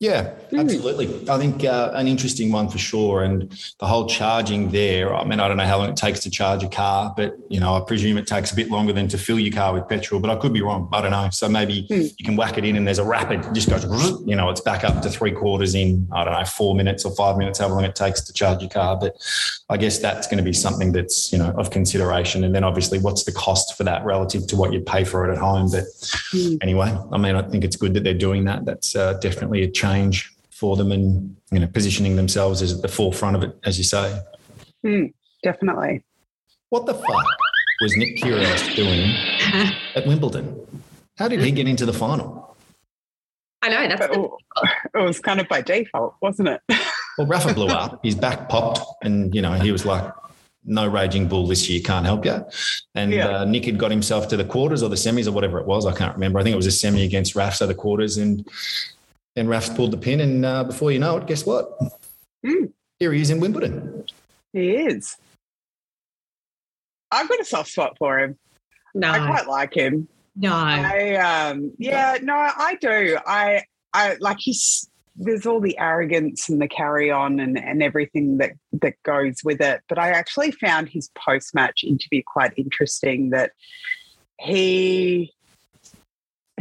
Yeah, 0.01 0.31
Hmm. 0.51 0.61
absolutely. 0.61 1.29
I 1.29 1.37
think 1.37 1.63
uh, 1.63 1.91
an 1.95 2.09
interesting 2.09 2.51
one 2.51 2.69
for 2.71 2.79
sure. 2.79 3.23
And 3.23 3.53
the 3.79 3.87
whole 3.87 4.07
charging 4.07 4.71
there, 4.71 5.15
I 5.15 5.25
mean, 5.25 5.41
I 5.41 5.47
don't 5.47 5.59
know 5.59 5.67
how 5.67 5.77
long 5.79 5.91
it 5.91 5.97
takes 5.97 6.21
to 6.21 6.31
charge 6.31 6.65
a 6.65 6.69
car, 6.69 7.13
but, 7.15 7.37
you 7.51 7.61
know, 7.61 7.75
I 7.75 7.81
presume 7.81 8.17
it 8.17 8.27
takes 8.27 8.51
a 8.51 8.57
bit 8.57 8.71
longer 8.71 8.95
than 8.95 9.09
to 9.09 9.19
fill 9.19 9.39
your 9.39 9.53
car 9.53 9.75
with 9.75 9.87
petrol, 9.89 10.19
but 10.21 10.31
I 10.31 10.37
could 10.37 10.55
be 10.55 10.63
wrong. 10.63 10.89
I 10.93 11.03
don't 11.03 11.11
know. 11.11 11.29
So 11.31 11.49
maybe 11.51 11.83
Hmm. 11.91 12.01
you 12.17 12.25
can 12.25 12.35
whack 12.37 12.57
it 12.57 12.65
in 12.65 12.77
and 12.77 12.87
there's 12.87 12.99
a 12.99 13.05
rapid, 13.05 13.45
it 13.45 13.53
just 13.53 13.69
goes, 13.69 13.85
you 14.27 14.35
know, 14.37 14.49
it's 14.49 14.63
back 14.63 14.85
up 14.85 15.03
to 15.03 15.11
three 15.11 15.33
quarters 15.33 15.75
in, 15.75 16.09
I 16.13 16.25
don't 16.25 16.33
know, 16.33 16.45
four 16.47 16.75
minutes 16.75 17.05
or 17.05 17.15
five 17.15 17.37
minutes, 17.37 17.59
however 17.59 17.75
long 17.75 17.85
it 17.85 17.95
takes 17.95 18.23
to 18.23 18.33
charge 18.33 18.63
your 18.63 18.71
car. 18.71 18.97
But 18.97 19.17
I 19.69 19.77
guess 19.77 19.99
that's 19.99 20.27
going 20.27 20.39
to 20.39 20.45
be 20.45 20.55
something 20.55 20.93
that's, 20.93 21.31
you 21.31 21.39
know, 21.39 21.51
of 21.59 21.71
consideration. 21.71 22.43
And 22.45 22.55
then 22.55 22.65
obviously, 22.65 22.99
what's 22.99 23.25
the 23.25 23.33
cost 23.33 23.77
for 23.77 23.85
that 23.85 24.05
relative 24.07 24.47
to 24.49 24.57
what 24.57 24.73
you'd 24.73 24.87
pay 24.87 25.05
for 25.05 25.29
it 25.29 25.33
at 25.33 25.39
home? 25.39 25.71
But 25.71 25.85
Hmm. 26.33 26.55
anyway, 26.63 26.97
I 27.13 27.19
mean, 27.19 27.37
I 27.37 27.43
think 27.43 27.65
it's 27.65 27.77
good 27.77 27.93
that 27.95 28.03
they're 28.03 28.15
doing 28.15 28.45
that. 28.47 28.65
That's 28.65 28.97
uh, 28.97 29.15
definitely 29.21 29.63
a 29.63 29.70
change 29.71 30.33
for 30.51 30.77
them 30.77 30.93
and, 30.93 31.37
you 31.51 31.59
know, 31.59 31.67
positioning 31.67 32.17
themselves 32.17 32.61
as 32.63 32.73
at 32.73 32.83
the 32.83 32.89
forefront 32.89 33.37
of 33.37 33.43
it, 33.43 33.57
as 33.65 33.79
you 33.79 33.85
say. 33.85 34.21
Definitely. 35.43 36.03
What 36.69 36.87
the 36.87 36.95
fuck 36.95 37.27
was 37.81 37.97
Nick 37.97 38.17
Kyrgios 38.17 38.75
doing 38.77 39.11
at 39.95 40.07
Wimbledon? 40.07 40.55
How 41.19 41.29
did 41.29 41.41
he 41.41 41.51
get 41.51 41.67
into 41.67 41.87
the 41.87 41.93
final? 41.93 42.57
I 43.63 43.69
know 43.69 43.89
that's 43.89 44.07
But 44.07 44.17
it 44.95 45.05
was 45.05 45.21
kind 45.21 45.41
of 45.41 45.49
by 45.49 45.61
default, 45.63 46.15
wasn't 46.21 46.49
it? 46.49 46.61
Well, 47.19 47.27
Rafa 47.27 47.53
blew 47.53 47.67
up. 47.67 48.01
His 48.03 48.15
back 48.15 48.49
popped, 48.49 48.81
and 49.03 49.35
you 49.35 49.43
know 49.43 49.53
he 49.53 49.73
was 49.73 49.85
like, 49.85 50.11
"No 50.65 50.87
raging 50.87 51.29
bull 51.29 51.47
this 51.47 51.69
year, 51.69 51.81
can't 51.85 52.07
help 52.07 52.25
you." 52.25 52.43
And 52.95 53.13
Yeah. 53.13 53.41
uh, 53.41 53.45
Nick 53.45 53.67
had 53.67 53.77
got 53.77 53.91
himself 53.91 54.29
to 54.29 54.39
the 54.39 54.45
quarters 54.45 54.83
or 54.83 54.89
the 54.89 54.97
semis 54.97 55.27
or 55.27 55.33
whatever 55.33 55.59
it 55.59 55.67
was. 55.67 55.85
I 55.85 55.93
can't 55.93 56.15
remember. 56.15 56.39
I 56.39 56.45
think 56.45 56.55
it 56.55 56.57
was 56.57 56.67
a 56.69 56.71
semi 56.71 57.03
against 57.05 57.35
Raf, 57.35 57.57
so 57.57 57.67
the 57.67 57.75
quarters, 57.75 58.17
and 58.17 58.49
and 59.37 59.49
Raf's 59.49 59.71
pulled 59.71 59.93
the 59.93 59.97
pin, 59.97 60.21
and 60.21 60.45
uh, 60.45 60.65
before 60.65 60.93
you 60.93 60.99
know 60.99 61.17
it, 61.17 61.27
guess 61.27 61.47
what? 61.47 61.79
Mm. 62.45 62.73
Here 62.99 63.13
he 63.13 63.21
is 63.21 63.31
in 63.31 63.41
Wimbledon. 63.41 64.05
he 64.53 64.71
is. 64.73 65.17
I've 67.11 67.29
got 67.29 67.41
a 67.41 67.45
soft 67.45 67.71
spot 67.71 67.97
for 67.99 68.19
him. 68.19 68.37
no, 68.95 69.11
I 69.11 69.27
quite 69.27 69.49
like 69.49 69.75
him. 69.75 70.09
no. 70.37 70.53
I 70.55 71.15
um 71.17 71.73
yeah, 71.79 72.19
no, 72.23 72.35
I 72.35 72.77
do. 72.81 73.19
I 73.27 73.65
I 73.93 74.17
like 74.21 74.39
he's 74.39 74.89
there's 75.17 75.45
all 75.45 75.61
the 75.61 75.79
arrogance 75.79 76.49
and 76.49 76.63
the 76.63 76.69
carry 76.69 77.11
on 77.11 77.41
and, 77.41 77.59
and 77.59 77.83
everything 77.83 78.39
that 78.39 78.53
that 78.81 78.95
goes 79.03 79.43
with 79.45 79.61
it. 79.61 79.81
But 79.89 79.99
I 79.99 80.11
actually 80.11 80.53
found 80.53 80.89
his 80.89 81.11
post 81.17 81.55
match 81.55 81.85
interview 81.85 82.23
quite 82.27 82.53
interesting 82.57 83.31
that 83.31 83.53
he 84.41 85.33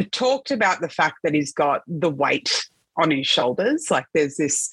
talked 0.06 0.52
about 0.52 0.82
the 0.82 0.90
fact 0.90 1.18
that 1.24 1.34
he's 1.34 1.54
got 1.54 1.82
the 1.88 2.10
weight 2.10 2.68
on 2.98 3.12
his 3.12 3.28
shoulders. 3.28 3.90
Like 3.90 4.06
there's 4.14 4.38
this, 4.38 4.70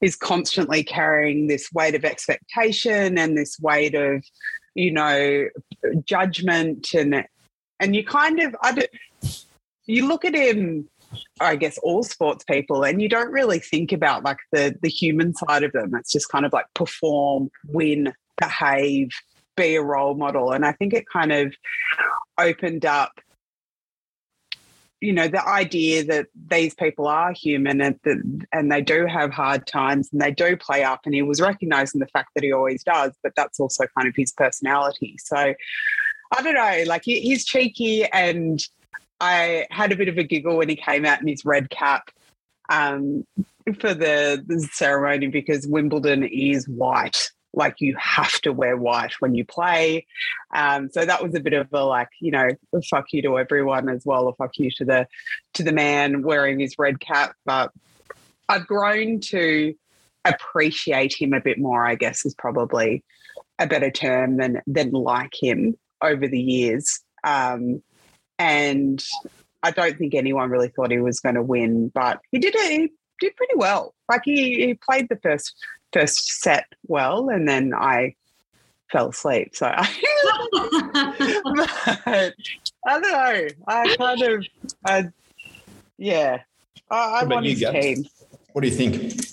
he's 0.00 0.16
constantly 0.16 0.84
carrying 0.84 1.46
this 1.46 1.70
weight 1.72 1.94
of 1.94 2.04
expectation 2.04 3.18
and 3.18 3.36
this 3.36 3.58
weight 3.60 3.94
of, 3.94 4.24
you 4.74 4.92
know, 4.92 5.48
judgment. 6.04 6.94
And 6.94 7.24
and 7.80 7.96
you 7.96 8.04
kind 8.04 8.40
of 8.40 8.54
I 8.62 8.72
don't, 8.72 8.90
you 9.86 10.06
look 10.06 10.24
at 10.24 10.34
him 10.34 10.88
I 11.40 11.54
guess 11.54 11.78
all 11.78 12.02
sports 12.02 12.44
people 12.44 12.82
and 12.82 13.00
you 13.00 13.08
don't 13.08 13.30
really 13.30 13.58
think 13.58 13.92
about 13.92 14.24
like 14.24 14.38
the 14.52 14.76
the 14.82 14.88
human 14.88 15.34
side 15.34 15.62
of 15.62 15.72
them. 15.72 15.94
It's 15.94 16.12
just 16.12 16.28
kind 16.28 16.46
of 16.46 16.52
like 16.52 16.66
perform 16.74 17.50
win 17.68 18.12
behave 18.40 19.10
be 19.56 19.76
a 19.76 19.82
role 19.82 20.14
model. 20.14 20.52
And 20.52 20.64
I 20.64 20.72
think 20.72 20.92
it 20.92 21.08
kind 21.08 21.32
of 21.32 21.54
opened 22.38 22.84
up 22.84 23.12
you 25.04 25.12
know 25.12 25.28
the 25.28 25.46
idea 25.46 26.04
that 26.04 26.26
these 26.50 26.74
people 26.74 27.06
are 27.06 27.32
human 27.32 27.80
and 27.80 27.98
that, 28.04 28.44
and 28.52 28.72
they 28.72 28.80
do 28.80 29.06
have 29.06 29.30
hard 29.30 29.66
times 29.66 30.08
and 30.12 30.20
they 30.20 30.30
do 30.30 30.56
play 30.56 30.82
up 30.82 31.00
and 31.04 31.14
he 31.14 31.22
was 31.22 31.40
recognizing 31.40 32.00
the 32.00 32.06
fact 32.08 32.30
that 32.34 32.42
he 32.42 32.52
always 32.52 32.82
does 32.82 33.12
but 33.22 33.32
that's 33.36 33.60
also 33.60 33.84
kind 33.96 34.08
of 34.08 34.14
his 34.16 34.32
personality 34.32 35.16
so 35.18 35.54
I 36.36 36.42
don't 36.42 36.54
know, 36.54 36.84
like 36.86 37.04
he, 37.04 37.20
he's 37.20 37.44
cheeky, 37.44 38.04
and 38.06 38.60
I 39.20 39.66
had 39.70 39.92
a 39.92 39.96
bit 39.96 40.08
of 40.08 40.18
a 40.18 40.24
giggle 40.24 40.56
when 40.56 40.68
he 40.68 40.76
came 40.76 41.04
out 41.04 41.20
in 41.20 41.28
his 41.28 41.44
red 41.44 41.70
cap 41.70 42.10
um, 42.68 43.24
for 43.78 43.94
the, 43.94 44.42
the 44.46 44.60
ceremony 44.72 45.28
because 45.28 45.66
Wimbledon 45.66 46.24
is 46.24 46.68
white. 46.68 47.30
Like 47.56 47.80
you 47.80 47.96
have 47.98 48.40
to 48.42 48.52
wear 48.52 48.76
white 48.76 49.14
when 49.20 49.34
you 49.34 49.44
play. 49.44 50.06
Um, 50.54 50.90
so 50.90 51.04
that 51.04 51.22
was 51.22 51.34
a 51.34 51.40
bit 51.40 51.52
of 51.52 51.72
a 51.72 51.84
like, 51.84 52.08
you 52.20 52.30
know, 52.30 52.48
fuck 52.90 53.06
you 53.12 53.22
to 53.22 53.38
everyone 53.38 53.88
as 53.88 54.02
well, 54.04 54.26
or 54.26 54.34
fuck 54.34 54.52
you 54.58 54.70
to 54.76 54.84
the 54.84 55.06
to 55.54 55.62
the 55.62 55.72
man 55.72 56.22
wearing 56.22 56.60
his 56.60 56.74
red 56.78 57.00
cap. 57.00 57.34
But 57.44 57.72
I've 58.48 58.66
grown 58.66 59.20
to 59.20 59.74
appreciate 60.24 61.14
him 61.20 61.32
a 61.32 61.40
bit 61.40 61.58
more, 61.58 61.86
I 61.86 61.94
guess, 61.94 62.24
is 62.24 62.34
probably 62.34 63.04
a 63.58 63.66
better 63.66 63.90
term 63.90 64.36
than 64.36 64.62
than 64.66 64.90
like 64.90 65.32
him 65.40 65.76
over 66.02 66.26
the 66.26 66.40
years. 66.40 67.00
Um, 67.22 67.82
and 68.38 69.02
I 69.62 69.70
don't 69.70 69.96
think 69.96 70.14
anyone 70.14 70.50
really 70.50 70.68
thought 70.68 70.90
he 70.90 70.98
was 70.98 71.20
going 71.20 71.36
to 71.36 71.42
win, 71.42 71.90
but 71.94 72.20
he 72.30 72.38
did 72.38 72.54
it. 72.54 72.70
He 72.70 72.92
did 73.20 73.36
pretty 73.36 73.54
well. 73.56 73.94
Like 74.10 74.22
he, 74.24 74.66
he 74.66 74.74
played 74.74 75.08
the 75.08 75.18
first 75.22 75.54
first 75.94 76.42
set 76.42 76.66
well, 76.86 77.30
and 77.30 77.48
then 77.48 77.72
I 77.74 78.14
fell 78.90 79.08
asleep. 79.08 79.54
So 79.54 79.66
I, 79.66 79.88
but 81.54 82.34
I 82.86 83.00
don't 83.00 83.02
know. 83.02 83.48
I 83.66 83.96
kind 83.96 84.22
of, 84.22 84.46
I, 84.84 85.08
yeah. 85.96 86.40
I, 86.90 86.96
I 86.96 87.12
What 87.12 87.22
about 87.22 87.34
want 87.36 87.46
you, 87.46 87.70
his 87.70 87.70
team. 87.70 88.04
What 88.52 88.62
do 88.62 88.68
you 88.68 88.74
think? 88.74 89.24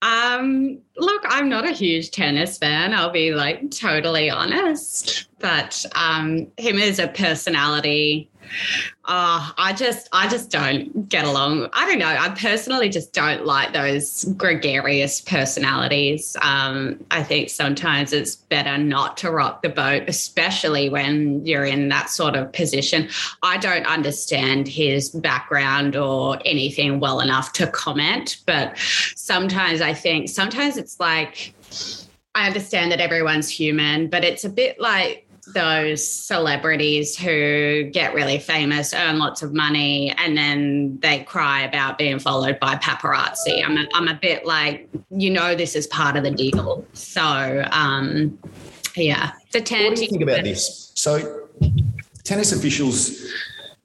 Um, 0.00 0.78
look, 0.96 1.22
I'm 1.26 1.48
not 1.48 1.66
a 1.66 1.72
huge 1.72 2.12
tennis 2.12 2.56
fan. 2.56 2.94
I'll 2.94 3.10
be 3.10 3.34
like 3.34 3.70
totally 3.70 4.30
honest, 4.30 5.26
but 5.40 5.84
um, 5.96 6.46
him 6.56 6.78
as 6.78 6.98
a 7.00 7.08
personality, 7.08 8.30
uh, 9.04 9.52
I 9.56 9.72
just, 9.72 10.08
I 10.12 10.28
just 10.28 10.50
don't 10.50 11.08
get 11.08 11.24
along. 11.24 11.68
I 11.72 11.86
don't 11.86 11.98
know. 11.98 12.06
I 12.06 12.28
personally 12.30 12.88
just 12.88 13.12
don't 13.12 13.46
like 13.46 13.72
those 13.72 14.24
gregarious 14.36 15.20
personalities. 15.20 16.36
Um, 16.42 17.04
I 17.10 17.22
think 17.22 17.50
sometimes 17.50 18.12
it's 18.12 18.36
better 18.36 18.76
not 18.76 19.16
to 19.18 19.30
rock 19.30 19.62
the 19.62 19.70
boat, 19.70 20.04
especially 20.08 20.90
when 20.90 21.44
you're 21.46 21.64
in 21.64 21.88
that 21.88 22.10
sort 22.10 22.36
of 22.36 22.52
position. 22.52 23.08
I 23.42 23.56
don't 23.56 23.86
understand 23.86 24.68
his 24.68 25.10
background 25.10 25.96
or 25.96 26.38
anything 26.44 27.00
well 27.00 27.20
enough 27.20 27.52
to 27.54 27.66
comment, 27.66 28.38
but 28.46 28.76
sometimes 29.14 29.80
I 29.80 29.94
think 29.94 30.28
sometimes 30.28 30.76
it's 30.76 31.00
like 31.00 31.54
I 32.34 32.46
understand 32.46 32.92
that 32.92 33.00
everyone's 33.00 33.48
human, 33.48 34.08
but 34.08 34.24
it's 34.24 34.44
a 34.44 34.48
bit 34.48 34.80
like 34.80 35.27
those 35.54 36.06
celebrities 36.06 37.16
who 37.16 37.84
get 37.92 38.14
really 38.14 38.38
famous, 38.38 38.92
earn 38.94 39.18
lots 39.18 39.42
of 39.42 39.52
money, 39.54 40.14
and 40.18 40.36
then 40.36 40.98
they 41.00 41.20
cry 41.24 41.62
about 41.62 41.98
being 41.98 42.18
followed 42.18 42.58
by 42.60 42.76
paparazzi. 42.76 43.64
I'm 43.64 43.76
a, 43.76 43.86
I'm 43.94 44.08
a 44.08 44.14
bit 44.14 44.46
like, 44.46 44.88
you 45.10 45.30
know, 45.30 45.54
this 45.54 45.74
is 45.74 45.86
part 45.86 46.16
of 46.16 46.24
the 46.24 46.30
deal. 46.30 46.84
So, 46.92 47.64
um, 47.70 48.38
yeah, 48.96 49.32
the 49.52 49.60
What 49.60 49.96
do 49.96 50.02
you 50.02 50.08
think 50.08 50.22
about 50.22 50.44
this? 50.44 50.92
So, 50.94 51.48
tennis 52.24 52.52
officials 52.52 53.32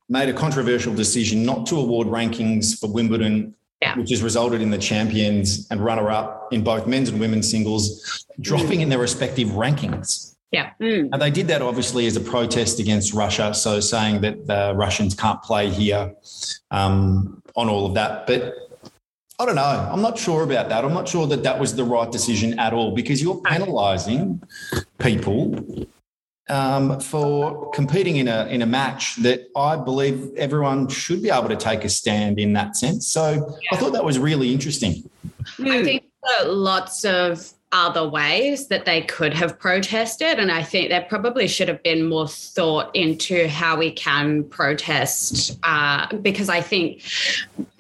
made 0.10 0.30
a 0.30 0.34
controversial 0.34 0.94
decision 0.94 1.44
not 1.46 1.66
to 1.68 1.80
award 1.80 2.08
rankings 2.08 2.80
for 2.80 2.88
Wimbledon, 2.88 3.56
Yeah. 3.82 3.98
which 3.98 4.10
has 4.10 4.22
resulted 4.22 4.62
in 4.62 4.70
the 4.70 4.78
champions 4.78 5.68
and 5.72 5.84
runner 5.84 6.10
up 6.10 6.52
in 6.52 6.64
both 6.64 6.88
men's 6.88 7.10
and 7.10 7.20
women's 7.20 7.50
singles 7.50 8.26
dropping 8.42 8.82
in 8.82 8.90
their 8.90 9.00
respective 9.00 9.50
rankings. 9.50 10.33
Mm. 10.54 11.10
And 11.12 11.22
they 11.22 11.32
did 11.32 11.48
that 11.48 11.62
obviously 11.62 12.06
as 12.06 12.16
a 12.16 12.22
protest 12.22 12.80
against 12.80 13.14
Russia, 13.14 13.54
so 13.54 13.80
saying 13.80 14.22
that 14.22 14.48
the 14.48 14.74
Russians 14.76 15.16
can't 15.16 15.42
play 15.42 15.70
here 15.70 16.14
um, 16.72 17.42
on 17.56 17.70
all 17.70 17.86
of 17.86 17.94
that. 17.96 18.28
But 18.28 18.54
I 19.40 19.46
don't 19.46 19.56
know. 19.56 19.90
I'm 19.92 20.02
not 20.02 20.18
sure 20.18 20.44
about 20.44 20.70
that. 20.70 20.86
I'm 20.86 20.94
not 20.94 21.08
sure 21.08 21.26
that 21.28 21.44
that 21.44 21.60
was 21.60 21.76
the 21.76 21.84
right 21.84 22.12
decision 22.12 22.60
at 22.60 22.74
all 22.74 22.94
because 22.94 23.22
you're 23.22 23.42
penalising 23.42 24.42
people 25.00 25.88
um, 26.50 27.00
for 27.00 27.72
competing 27.72 28.18
in 28.18 28.28
a 28.28 28.46
in 28.48 28.62
a 28.62 28.66
match 28.66 29.16
that 29.18 29.48
I 29.56 29.76
believe 29.76 30.32
everyone 30.36 30.88
should 30.88 31.24
be 31.24 31.30
able 31.30 31.50
to 31.50 31.56
take 31.56 31.84
a 31.84 31.90
stand 31.90 32.40
in 32.40 32.54
that 32.54 32.76
sense. 32.76 33.08
So 33.08 33.58
I 33.72 33.78
thought 33.78 33.94
that 33.94 34.06
was 34.06 34.20
really 34.20 34.52
interesting. 34.54 35.10
I 35.60 35.84
think 35.84 36.04
lots 36.46 37.06
of 37.06 37.52
other 37.74 38.08
ways 38.08 38.68
that 38.68 38.86
they 38.86 39.02
could 39.02 39.34
have 39.34 39.60
protested. 39.60 40.38
And 40.38 40.52
I 40.52 40.62
think 40.62 40.90
there 40.90 41.02
probably 41.02 41.48
should 41.48 41.68
have 41.68 41.82
been 41.82 42.08
more 42.08 42.28
thought 42.28 42.96
into 42.96 43.48
how 43.48 43.78
we 43.78 43.92
can 43.92 44.44
protest 44.46 45.60
uh, 45.64 46.16
because 46.18 46.50
I 46.50 46.62
think 46.62 47.02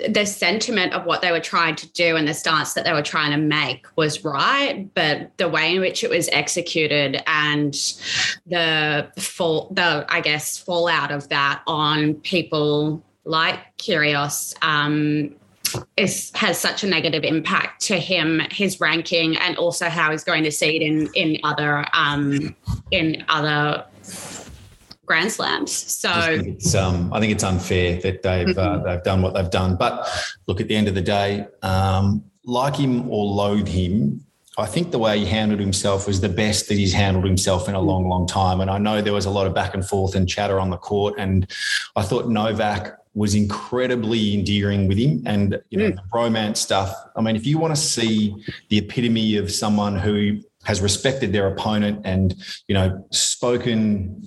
the 0.10 0.26
sentiment 0.26 0.94
of 0.94 1.06
what 1.06 1.22
they 1.22 1.32
were 1.32 1.40
trying 1.40 1.76
to 1.76 1.88
do 1.94 2.16
and 2.16 2.28
the 2.28 2.34
stance 2.34 2.74
that 2.74 2.86
they 2.86 2.92
were 2.92 3.04
trying 3.04 3.32
to 3.32 3.38
make 3.38 3.86
was 3.96 4.26
right. 4.26 4.90
But 4.96 5.38
the 5.38 5.48
way 5.48 5.76
in 5.76 5.82
which 5.82 6.04
it 6.04 6.10
was 6.10 6.28
executed 6.30 7.22
and 7.28 7.74
the 8.48 9.12
fall, 9.18 9.70
the, 9.72 10.08
I 10.10 10.22
guess, 10.22 10.58
fallout 10.58 11.12
of 11.12 11.30
that 11.30 11.62
on 11.68 12.16
people 12.16 13.04
like 13.26 13.60
Kyrgios 13.78 14.56
um, 14.64 15.36
is 15.98 16.32
has 16.36 16.60
such 16.60 16.84
a 16.84 16.88
negative 16.88 17.24
impact 17.24 17.82
to 17.84 17.98
him, 18.00 18.42
his 18.52 18.80
ranking, 18.80 19.38
and 19.38 19.58
also 19.58 19.90
how 19.90 20.12
he's 20.12 20.24
going 20.24 20.44
to 20.44 20.52
see 20.52 20.76
it 20.76 20.82
in 20.82 21.10
in 21.14 21.40
other 21.44 21.86
um, 21.94 22.56
in 22.92 23.24
other 23.30 23.86
Grand 25.06 25.32
Slams. 25.32 25.72
So 25.72 26.10
I 26.10 26.38
think 26.38 26.48
it's, 26.56 26.76
um, 26.76 27.12
I 27.14 27.20
think 27.20 27.34
it's 27.34 27.44
unfair 27.44 28.00
that 28.02 28.24
they've 28.24 28.58
uh, 28.58 28.80
Mhm. 28.80 28.86
they've 28.86 29.04
done 29.04 29.22
what 29.22 29.34
they've 29.34 29.50
done. 29.50 29.76
But 29.76 30.08
look, 30.48 30.62
at 30.62 30.68
the 30.68 30.76
end 30.76 30.88
of 30.88 30.96
the 30.96 31.02
day, 31.02 31.46
um, 31.62 32.24
like 32.46 32.76
him 32.76 33.10
or 33.10 33.26
loathe 33.26 33.68
him, 33.68 34.26
I 34.58 34.66
think 34.66 34.92
the 34.92 35.00
way 35.00 35.20
he 35.20 35.26
handled 35.26 35.60
himself 35.60 36.08
was 36.08 36.22
the 36.22 36.30
best 36.30 36.68
that 36.70 36.76
he's 36.76 36.94
handled 36.94 37.26
himself 37.26 37.68
in 37.68 37.76
a 37.76 37.82
long, 37.82 38.08
long 38.08 38.28
time. 38.28 38.62
And 38.62 38.70
I 38.70 38.78
know 38.78 39.02
there 39.02 39.14
was 39.14 39.26
a 39.26 39.30
lot 39.32 39.48
of 39.48 39.54
back 39.54 39.74
and 39.74 39.86
forth 39.86 40.16
and 40.16 40.30
chatter 40.30 40.60
on 40.60 40.70
the 40.70 40.78
court, 40.78 41.16
and 41.18 41.48
I 41.96 42.04
thought 42.04 42.30
Novak 42.30 42.98
was 43.16 43.36
incredibly 43.36 44.34
endearing 44.34 44.88
with 44.88 44.98
him 44.98 45.22
and 45.26 45.62
you 45.70 45.78
know 45.78 45.90
hmm. 45.90 45.96
the 45.96 46.04
romance 46.14 46.60
stuff 46.60 46.94
i 47.16 47.22
mean 47.22 47.36
if 47.36 47.46
you 47.46 47.58
want 47.58 47.74
to 47.74 47.82
see 47.82 48.36
the 48.70 48.78
epitome 48.78 49.38
of 49.38 49.52
someone 49.52 49.98
who 49.98 50.40
has 50.64 50.82
respected 50.82 51.34
their 51.34 51.48
opponent 51.48 52.02
and 52.06 52.36
you 52.68 52.74
know 52.74 53.06
spoken 53.12 54.26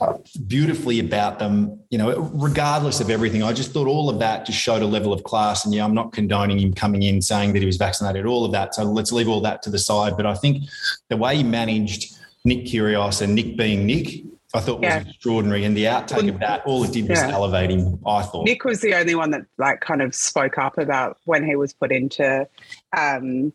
uh, 0.00 0.18
beautifully 0.46 1.00
about 1.00 1.38
them, 1.38 1.78
you 1.90 1.98
know, 1.98 2.18
regardless 2.34 3.00
of 3.00 3.10
everything. 3.10 3.42
I 3.42 3.52
just 3.52 3.72
thought 3.72 3.86
all 3.86 4.08
of 4.08 4.18
that 4.20 4.46
just 4.46 4.58
showed 4.58 4.82
a 4.82 4.86
level 4.86 5.12
of 5.12 5.24
class. 5.24 5.64
And 5.64 5.74
yeah, 5.74 5.84
I'm 5.84 5.94
not 5.94 6.12
condoning 6.12 6.58
him 6.58 6.72
coming 6.72 7.02
in 7.02 7.20
saying 7.20 7.52
that 7.54 7.60
he 7.60 7.66
was 7.66 7.76
vaccinated, 7.76 8.26
all 8.26 8.44
of 8.44 8.52
that. 8.52 8.74
So 8.74 8.84
let's 8.84 9.12
leave 9.12 9.28
all 9.28 9.40
that 9.42 9.62
to 9.62 9.70
the 9.70 9.78
side. 9.78 10.16
But 10.16 10.26
I 10.26 10.34
think 10.34 10.64
the 11.08 11.16
way 11.16 11.36
he 11.36 11.42
managed 11.42 12.14
Nick 12.44 12.66
Kyrgios 12.66 13.20
and 13.22 13.34
Nick 13.34 13.56
being 13.56 13.86
Nick, 13.86 14.24
I 14.52 14.60
thought 14.60 14.80
was 14.80 14.92
extraordinary. 15.06 15.64
And 15.64 15.76
the 15.76 15.84
outtake 15.84 16.28
of 16.28 16.40
that, 16.40 16.62
all 16.66 16.82
it 16.84 16.92
did 16.92 17.08
was 17.08 17.20
Yeah. 17.20 17.30
elevate 17.30 17.70
him, 17.70 18.00
I 18.06 18.22
thought. 18.22 18.44
Nick 18.46 18.64
was 18.64 18.80
the 18.80 18.94
only 18.94 19.14
one 19.14 19.30
that 19.30 19.42
like 19.58 19.80
kind 19.80 20.02
of 20.02 20.14
spoke 20.14 20.58
up 20.58 20.76
about 20.78 21.18
when 21.24 21.44
he 21.44 21.54
was 21.56 21.72
put 21.72 21.92
into 21.92 22.48
um 22.96 23.52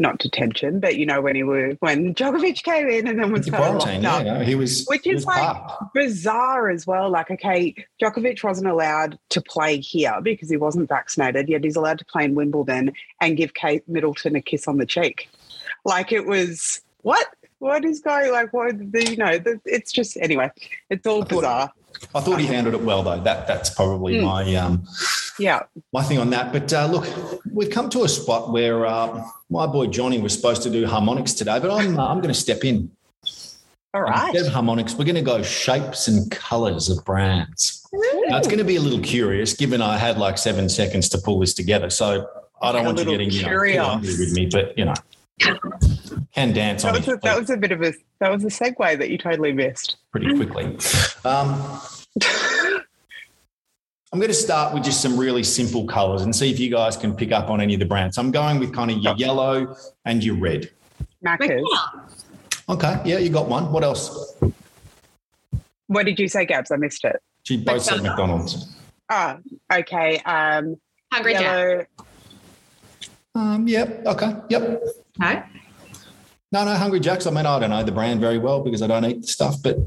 not 0.00 0.18
detention, 0.18 0.78
but 0.78 0.96
you 0.96 1.04
know, 1.04 1.20
when 1.20 1.34
he 1.34 1.42
was 1.42 1.74
when 1.80 2.14
Djokovic 2.14 2.62
came 2.62 2.88
in 2.88 3.08
and 3.08 3.18
then 3.18 3.32
was 3.32 3.50
quarantine, 3.50 4.00
yeah, 4.02 4.22
no, 4.22 4.40
he 4.44 4.54
was, 4.54 4.86
Which 4.86 5.00
he 5.02 5.10
is 5.10 5.16
was 5.16 5.26
like- 5.26 5.42
parked. 5.42 5.92
Bizarre 5.92 6.70
as 6.70 6.86
well. 6.86 7.10
Like, 7.10 7.32
okay, 7.32 7.74
Djokovic 8.00 8.44
wasn't 8.44 8.68
allowed 8.68 9.18
to 9.30 9.40
play 9.42 9.80
here 9.80 10.14
because 10.22 10.48
he 10.48 10.56
wasn't 10.56 10.88
vaccinated, 10.88 11.48
yet 11.48 11.64
he's 11.64 11.74
allowed 11.74 11.98
to 11.98 12.04
play 12.04 12.24
in 12.24 12.36
Wimbledon 12.36 12.92
and 13.20 13.36
give 13.36 13.54
Kate 13.54 13.82
Middleton 13.88 14.36
a 14.36 14.40
kiss 14.40 14.68
on 14.68 14.76
the 14.78 14.86
cheek. 14.86 15.28
Like 15.84 16.12
it 16.12 16.26
was 16.26 16.80
what? 17.02 17.26
What 17.60 17.84
is 17.84 18.00
going 18.00 18.30
like 18.30 18.52
what 18.52 18.78
the, 18.92 19.10
you 19.10 19.16
know, 19.16 19.38
the, 19.38 19.60
it's 19.64 19.90
just 19.92 20.16
anyway, 20.18 20.50
it's 20.90 21.06
all 21.06 21.22
I 21.22 21.26
thought- 21.26 21.28
bizarre. 21.40 21.72
I 22.14 22.20
thought 22.20 22.38
he 22.38 22.46
handled 22.46 22.76
it 22.76 22.82
well, 22.82 23.02
though. 23.02 23.18
That 23.20 23.48
that's 23.48 23.70
probably 23.70 24.18
Mm. 24.18 24.22
my 24.24 24.54
um, 24.54 24.86
Yeah. 25.38 25.62
my 25.92 26.02
thing 26.04 26.18
on 26.18 26.30
that. 26.30 26.52
But 26.52 26.72
uh, 26.72 26.86
look, 26.86 27.08
we've 27.50 27.70
come 27.70 27.88
to 27.90 28.04
a 28.04 28.08
spot 28.08 28.52
where 28.52 28.86
uh, 28.86 29.24
my 29.50 29.66
boy 29.66 29.86
Johnny 29.88 30.20
was 30.20 30.32
supposed 30.32 30.62
to 30.62 30.70
do 30.70 30.86
harmonics 30.86 31.32
today, 31.34 31.58
but 31.58 31.72
I'm 31.72 31.98
uh, 31.98 32.06
I'm 32.06 32.18
going 32.18 32.32
to 32.32 32.38
step 32.40 32.64
in. 32.64 32.90
All 33.94 34.02
right. 34.02 34.28
Instead 34.28 34.46
of 34.46 34.52
harmonics, 34.52 34.94
we're 34.94 35.06
going 35.06 35.16
to 35.16 35.22
go 35.22 35.42
shapes 35.42 36.06
and 36.06 36.30
colors 36.30 36.88
of 36.88 37.04
brands. 37.04 37.84
Now 38.28 38.36
it's 38.38 38.46
going 38.46 38.58
to 38.58 38.64
be 38.64 38.76
a 38.76 38.80
little 38.80 39.00
curious, 39.00 39.54
given 39.54 39.80
I 39.82 39.96
had 39.96 40.18
like 40.18 40.38
seven 40.38 40.68
seconds 40.68 41.08
to 41.08 41.18
pull 41.18 41.40
this 41.40 41.54
together. 41.54 41.90
So 41.90 42.28
I 42.62 42.70
don't 42.70 42.82
A 42.82 42.84
want 42.84 42.98
you 42.98 43.04
getting 43.06 43.30
you 43.30 43.38
know, 43.42 43.48
too 43.48 43.48
curious. 43.48 43.84
angry 43.86 44.10
with 44.18 44.32
me, 44.34 44.46
but 44.46 44.76
you 44.78 44.84
know, 44.84 44.94
can 45.38 46.52
dance 46.52 46.84
on 46.84 46.94
That 46.94 47.06
was, 47.06 47.08
a, 47.08 47.20
that 47.22 47.38
was 47.38 47.50
a 47.50 47.56
bit 47.56 47.72
of 47.72 47.82
a 47.82 47.92
that 48.20 48.30
was 48.30 48.44
a 48.44 48.48
segue 48.48 48.98
that 48.98 49.10
you 49.10 49.18
totally 49.18 49.52
missed. 49.52 49.96
pretty 50.10 50.34
quickly. 50.34 50.76
Um, 51.24 51.80
I'm 54.10 54.18
going 54.18 54.28
to 54.28 54.34
start 54.34 54.72
with 54.72 54.84
just 54.84 55.02
some 55.02 55.18
really 55.18 55.42
simple 55.42 55.86
colors 55.86 56.22
and 56.22 56.34
see 56.34 56.50
if 56.50 56.58
you 56.58 56.70
guys 56.70 56.96
can 56.96 57.14
pick 57.14 57.30
up 57.30 57.50
on 57.50 57.60
any 57.60 57.74
of 57.74 57.80
the 57.80 57.86
brands. 57.86 58.16
I'm 58.16 58.30
going 58.30 58.58
with 58.58 58.72
kind 58.72 58.90
of 58.90 58.98
your 58.98 59.14
yellow 59.16 59.76
and 60.06 60.24
your 60.24 60.36
red. 60.36 60.70
Macca's. 61.22 61.62
Okay, 62.70 63.00
yeah, 63.04 63.18
you 63.18 63.28
got 63.28 63.48
one. 63.48 63.70
What 63.70 63.84
else? 63.84 64.34
What 65.88 66.06
did 66.06 66.18
you 66.18 66.28
say, 66.28 66.46
Gabs? 66.46 66.70
I 66.70 66.76
missed 66.76 67.04
it. 67.04 67.20
She 67.42 67.58
both 67.58 67.82
said 67.82 68.02
McDonald's. 68.02 68.74
Ah, 69.10 69.38
okay. 69.72 70.18
Um, 70.20 70.80
Hungry 71.12 71.34
Jack. 71.34 71.88
Um, 73.34 73.68
yep. 73.68 74.04
Okay. 74.06 74.34
Yep. 74.50 74.82
No? 75.18 75.42
No, 76.50 76.64
no, 76.64 76.74
Hungry 76.74 77.00
Jacks. 77.00 77.26
I 77.26 77.30
mean, 77.30 77.44
I 77.46 77.58
don't 77.58 77.70
know 77.70 77.82
the 77.82 77.92
brand 77.92 78.20
very 78.20 78.38
well 78.38 78.62
because 78.62 78.80
I 78.82 78.86
don't 78.86 79.04
eat 79.04 79.22
the 79.22 79.28
stuff, 79.28 79.56
but 79.62 79.78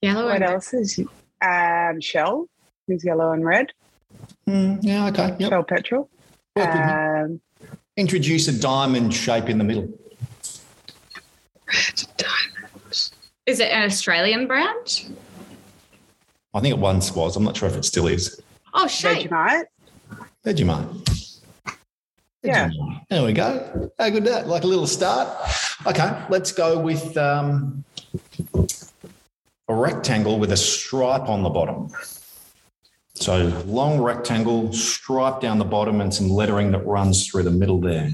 Yellow 0.00 0.26
What 0.26 0.36
and 0.36 0.44
else 0.44 0.72
is 0.72 1.00
um, 1.42 2.00
Shell? 2.00 2.48
Is 2.86 3.04
yellow 3.04 3.32
and 3.32 3.44
red. 3.44 3.72
mm, 4.48 4.78
yeah, 4.80 5.08
okay. 5.08 5.34
Yep. 5.38 5.50
Shell 5.50 5.62
petrol. 5.64 6.10
Work 6.56 6.72
with 6.72 6.74
me. 6.76 6.80
Um, 6.80 7.40
Introduce 7.98 8.48
a 8.48 8.58
diamond 8.58 9.12
shape 9.12 9.48
in 9.48 9.58
the 9.58 9.64
middle. 9.64 9.88
Is 13.44 13.60
it 13.60 13.70
an 13.72 13.82
Australian 13.84 14.46
brand? 14.46 15.04
I 16.54 16.60
think 16.60 16.74
it 16.74 16.78
once 16.78 17.14
was. 17.14 17.36
I'm 17.36 17.44
not 17.44 17.56
sure 17.56 17.68
if 17.68 17.76
it 17.76 17.84
still 17.84 18.06
is. 18.06 18.40
Oh, 18.72 18.86
shape. 18.86 19.28
Vegemite. 19.30 19.64
Vegemite. 20.46 21.17
Yeah. 22.48 22.70
There 23.10 23.22
we 23.22 23.34
go. 23.34 23.90
How 23.98 24.08
good 24.08 24.24
that? 24.24 24.48
Like 24.48 24.64
a 24.64 24.66
little 24.66 24.86
start. 24.86 25.28
Okay, 25.86 26.18
let's 26.30 26.50
go 26.50 26.78
with 26.78 27.14
um, 27.18 27.84
a 29.68 29.74
rectangle 29.74 30.38
with 30.38 30.52
a 30.52 30.56
stripe 30.56 31.28
on 31.28 31.42
the 31.42 31.50
bottom. 31.50 31.90
So 33.12 33.48
long 33.66 34.00
rectangle, 34.00 34.72
stripe 34.72 35.42
down 35.42 35.58
the 35.58 35.66
bottom, 35.66 36.00
and 36.00 36.14
some 36.14 36.30
lettering 36.30 36.70
that 36.70 36.86
runs 36.86 37.26
through 37.26 37.42
the 37.42 37.50
middle 37.50 37.80
there. 37.80 38.12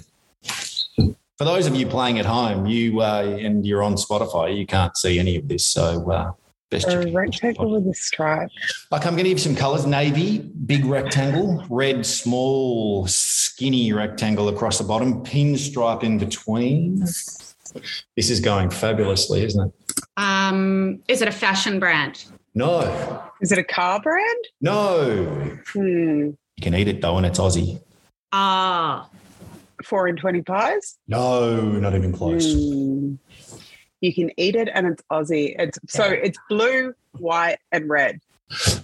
For 1.38 1.44
those 1.44 1.68
of 1.68 1.76
you 1.76 1.86
playing 1.86 2.18
at 2.18 2.26
home, 2.26 2.66
you 2.66 3.02
uh, 3.02 3.38
and 3.40 3.64
you're 3.64 3.84
on 3.84 3.94
Spotify, 3.94 4.56
you 4.56 4.66
can't 4.66 4.96
see 4.96 5.20
any 5.20 5.36
of 5.36 5.46
this. 5.46 5.64
So 5.64 6.10
uh, 6.10 6.32
best 6.70 6.88
A 6.88 7.10
rectangle 7.12 7.70
with 7.70 7.86
a 7.86 7.94
stripe. 7.94 8.50
Like 8.90 9.06
I'm 9.06 9.12
going 9.14 9.24
to 9.24 9.30
give 9.30 9.38
you 9.38 9.44
some 9.44 9.56
colors: 9.56 9.86
navy, 9.86 10.38
big 10.38 10.84
rectangle; 10.84 11.64
red, 11.68 12.04
small, 12.06 13.06
skinny 13.06 13.92
rectangle 13.92 14.48
across 14.48 14.78
the 14.78 14.84
bottom; 14.84 15.22
pinstripe 15.24 16.02
in 16.02 16.18
between. 16.18 17.00
This 17.00 18.30
is 18.30 18.40
going 18.40 18.70
fabulously, 18.70 19.44
isn't 19.44 19.68
it? 19.68 19.74
Um, 20.16 21.00
is 21.08 21.22
it 21.22 21.28
a 21.28 21.32
fashion 21.32 21.80
brand? 21.80 22.24
No, 22.56 23.20
Is 23.40 23.50
it 23.50 23.58
a 23.58 23.64
car 23.64 24.00
brand? 24.00 24.44
no. 24.60 25.24
Hmm. 25.72 26.30
You 26.56 26.62
can 26.62 26.74
eat 26.76 26.86
it 26.86 27.00
though, 27.00 27.16
and 27.16 27.26
it's 27.26 27.38
Aussie. 27.40 27.80
Ah, 28.30 29.08
Four 29.84 30.06
and 30.06 30.16
twenty 30.16 30.40
pies. 30.40 30.98
No, 31.08 31.60
not 31.60 31.94
even 31.96 32.12
close. 32.12 32.54
Hmm. 32.54 33.16
You 34.04 34.12
can 34.12 34.30
eat 34.36 34.54
it, 34.54 34.68
and 34.74 34.86
it's 34.86 35.02
Aussie. 35.10 35.54
It's 35.58 35.78
so 35.88 36.04
it's 36.04 36.38
blue, 36.50 36.92
white, 37.16 37.56
and 37.72 37.88
red. 37.88 38.20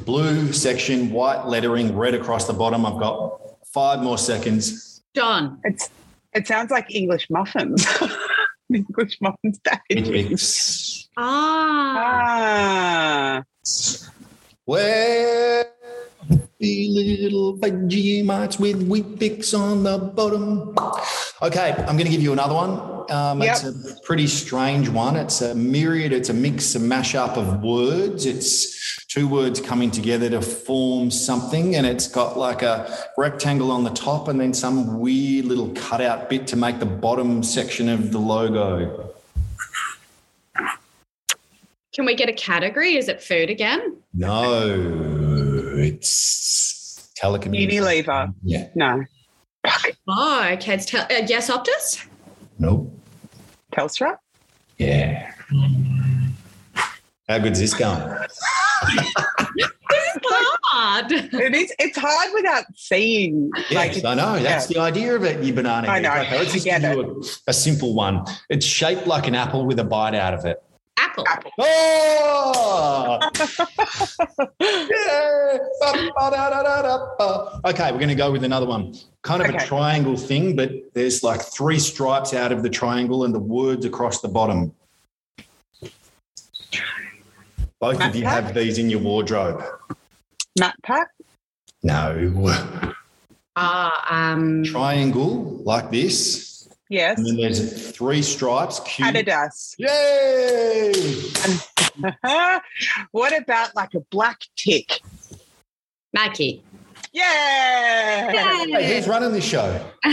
Blue 0.07 0.51
section, 0.55 1.11
white 1.13 1.45
lettering, 1.45 1.95
red 1.95 2.15
across 2.15 2.47
the 2.47 2.55
bottom. 2.55 2.87
I've 2.87 2.99
got 2.99 3.39
five 3.67 4.03
more 4.03 4.17
seconds. 4.17 5.03
John. 5.15 5.61
It's 5.65 5.91
it 6.33 6.47
sounds 6.47 6.71
like 6.71 6.95
English 6.95 7.29
muffins. 7.29 7.87
English 8.75 9.19
muffins 9.21 9.61
packaging. 9.63 10.33
It's 10.33 11.07
Ah, 11.19 13.43
Ah, 13.45 13.45
where 14.65 15.67
Fluffy 16.29 16.89
little 16.89 17.59
Vegemites 17.59 18.59
with 18.59 18.89
Weet-Bix 18.89 19.53
on 19.59 19.83
the 19.83 19.99
bottom. 19.99 20.75
Okay, 21.43 21.73
I'm 21.73 21.97
going 21.97 22.05
to 22.05 22.11
give 22.11 22.21
you 22.21 22.33
another 22.33 22.55
one. 22.55 23.11
Um, 23.11 23.41
It's 23.43 23.65
a 23.65 23.73
pretty 24.05 24.27
strange 24.27 24.89
one. 24.89 25.17
It's 25.17 25.41
a 25.41 25.55
myriad, 25.55 26.13
it's 26.13 26.29
a 26.29 26.35
mix, 26.35 26.75
a 26.75 26.79
mashup 26.79 27.37
of 27.37 27.63
words. 27.63 28.27
It's 28.27 29.07
two 29.07 29.27
words 29.27 29.61
coming 29.61 29.91
together 29.91 30.29
to 30.31 30.43
form 30.43 31.11
something, 31.11 31.75
and 31.77 31.87
it's 31.87 32.07
got 32.07 32.37
like 32.37 32.63
a 32.63 32.95
rectangle 33.17 33.71
on 33.73 33.85
the 33.85 33.91
top 33.91 34.29
and 34.29 34.39
then 34.39 34.53
some 34.53 35.01
weird 35.01 35.47
little 35.47 35.71
cutout 35.71 36.29
bit 36.29 36.47
to 36.49 36.57
make 36.57 36.79
the 36.79 36.87
bottom 36.87 37.43
section 37.43 37.89
of 37.89 38.13
the 38.13 38.19
logo. 38.19 39.15
Can 41.95 42.05
we 42.05 42.15
get 42.15 42.29
a 42.29 42.33
category? 42.35 42.97
Is 42.97 43.09
it 43.09 43.21
food 43.23 43.51
again? 43.51 43.97
No, 44.15 44.63
it's 45.79 47.11
telecommunications. 47.21 48.05
Unilever. 48.05 48.35
Yeah. 48.45 48.69
No. 48.75 49.05
Fuck. 49.67 49.93
Oh, 50.09 50.49
okay. 50.53 50.75
It's 50.75 50.87
tel- 50.87 51.05
uh, 51.11 51.23
yes, 51.27 51.51
Optus. 51.51 52.07
Nope. 52.59 52.93
Telstra? 53.73 54.17
Yeah. 54.79 55.33
How 57.29 57.39
good's 57.39 57.61
this 57.61 57.75
going? 57.75 58.01
Hard. 60.73 61.13
It 61.13 61.55
is. 61.55 61.73
It's 61.79 61.99
hard 61.99 62.31
without 62.35 62.65
seeing. 62.75 63.51
Yes, 63.71 64.03
like, 64.03 64.05
I 64.05 64.15
know. 64.15 64.39
That's 64.43 64.67
the 64.67 64.79
idea 64.79 65.15
of 65.15 65.25
it, 65.25 65.43
you 65.43 65.53
banana. 65.53 65.89
I 65.89 66.01
know. 66.01 66.13
Okay, 66.13 66.39
let's 66.39 66.53
just 66.53 66.65
give 66.65 66.83
you 66.83 67.23
a, 67.47 67.51
a 67.51 67.53
simple 67.53 67.95
one. 67.95 68.25
It's 68.49 68.65
shaped 68.65 69.07
like 69.07 69.27
an 69.27 69.35
apple 69.35 69.67
with 69.67 69.79
a 69.79 69.85
bite 69.85 70.15
out 70.15 70.33
of 70.35 70.45
it. 70.45 70.63
Apple. 71.01 71.25
Apple. 71.29 71.51
Oh! 71.59 73.19
yeah. 74.61 75.59
Okay, 77.65 77.91
we're 77.91 77.99
going 77.99 78.09
to 78.09 78.15
go 78.15 78.31
with 78.31 78.45
another 78.45 78.67
one. 78.67 78.95
Kind 79.23 79.43
of 79.43 79.49
a 79.55 79.59
triangle 79.65 80.17
thing, 80.17 80.55
but 80.55 80.71
there's 80.93 81.23
like 81.23 81.41
three 81.41 81.79
stripes 81.79 82.35
out 82.35 82.53
of 82.53 82.63
the 82.63 82.69
triangle 82.69 83.25
and 83.25 83.35
the 83.35 83.41
words 83.41 83.87
across 83.87 84.21
the 84.21 84.29
bottom. 84.29 84.75
Both 87.81 88.01
of 88.03 88.15
you 88.15 88.25
have 88.25 88.53
these 88.53 88.77
in 88.77 88.91
your 88.91 89.01
wardrobe. 89.01 89.65
Matte 90.59 90.83
pack? 90.83 91.09
No. 91.83 92.55
Ah, 93.57 94.33
um, 94.33 94.65
Triangle 94.65 95.63
like 95.65 95.91
this. 95.91 96.60
Yes. 96.91 97.19
And 97.19 97.27
then 97.29 97.37
there's 97.37 97.93
three 97.93 98.21
stripes. 98.21 98.81
Cube. 98.81 99.15
Adidas. 99.15 99.77
Yay! 99.79 100.93
what 103.13 103.37
about 103.41 103.75
like 103.77 103.95
a 103.95 104.01
black 104.11 104.41
tick? 104.57 105.01
Nike. 106.13 106.65
Yeah. 107.13 108.33
Hey, 108.33 108.95
who's 108.97 109.09
running 109.09 109.33
this 109.33 109.45
show? 109.45 109.81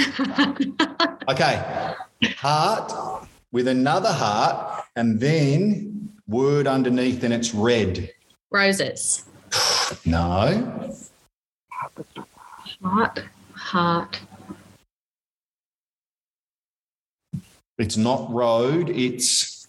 Okay. 1.30 1.94
Heart 2.38 3.28
with 3.52 3.68
another 3.68 4.14
heart 4.14 4.86
and 4.96 5.20
then 5.20 6.10
word 6.26 6.68
underneath 6.68 7.22
and 7.22 7.34
it's 7.34 7.54
red. 7.54 8.10
Roses. 8.50 9.26
No. 10.06 10.94
Heart. 12.82 13.24
Heart. 13.56 14.20
It's 17.78 17.98
not 17.98 18.32
road. 18.32 18.90
It's 18.90 19.68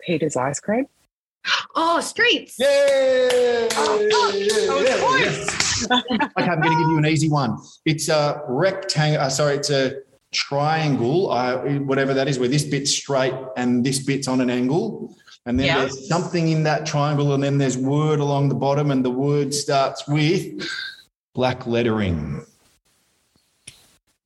Peter's 0.00 0.36
ice 0.36 0.60
cream. 0.60 0.86
Oh, 1.74 2.00
streets. 2.00 2.58
Yay! 2.58 3.68
Oh, 3.72 4.32
okay, 6.38 6.50
I'm 6.50 6.60
going 6.60 6.72
to 6.72 6.78
give 6.78 6.88
you 6.90 6.98
an 6.98 7.06
easy 7.06 7.28
one. 7.28 7.58
It's 7.84 8.08
a 8.08 8.42
rectangle. 8.48 9.20
Uh, 9.20 9.28
sorry, 9.28 9.56
it's 9.56 9.70
a 9.70 10.00
triangle, 10.32 11.30
uh, 11.30 11.58
whatever 11.80 12.14
that 12.14 12.26
is, 12.26 12.38
where 12.38 12.48
this 12.48 12.64
bit's 12.64 12.90
straight 12.90 13.34
and 13.56 13.84
this 13.84 14.00
bit's 14.00 14.26
on 14.26 14.40
an 14.40 14.50
angle. 14.50 15.14
And 15.44 15.58
then 15.60 15.66
Yeah. 15.66 15.80
there's 15.80 16.08
something 16.08 16.48
in 16.48 16.64
that 16.64 16.86
triangle, 16.86 17.34
and 17.34 17.42
then 17.42 17.58
there's 17.58 17.76
word 17.78 18.18
along 18.18 18.48
the 18.48 18.54
bottom, 18.56 18.90
and 18.90 19.04
the 19.04 19.10
word 19.10 19.54
starts 19.54 20.08
with 20.08 20.66
black 21.34 21.66
lettering. 21.66 22.44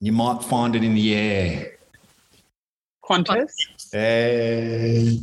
You 0.00 0.12
might 0.12 0.42
find 0.42 0.74
it 0.74 0.82
in 0.82 0.94
the 0.94 1.14
air. 1.14 1.72
Qantas. 3.10 3.50
Eh, 3.92 5.16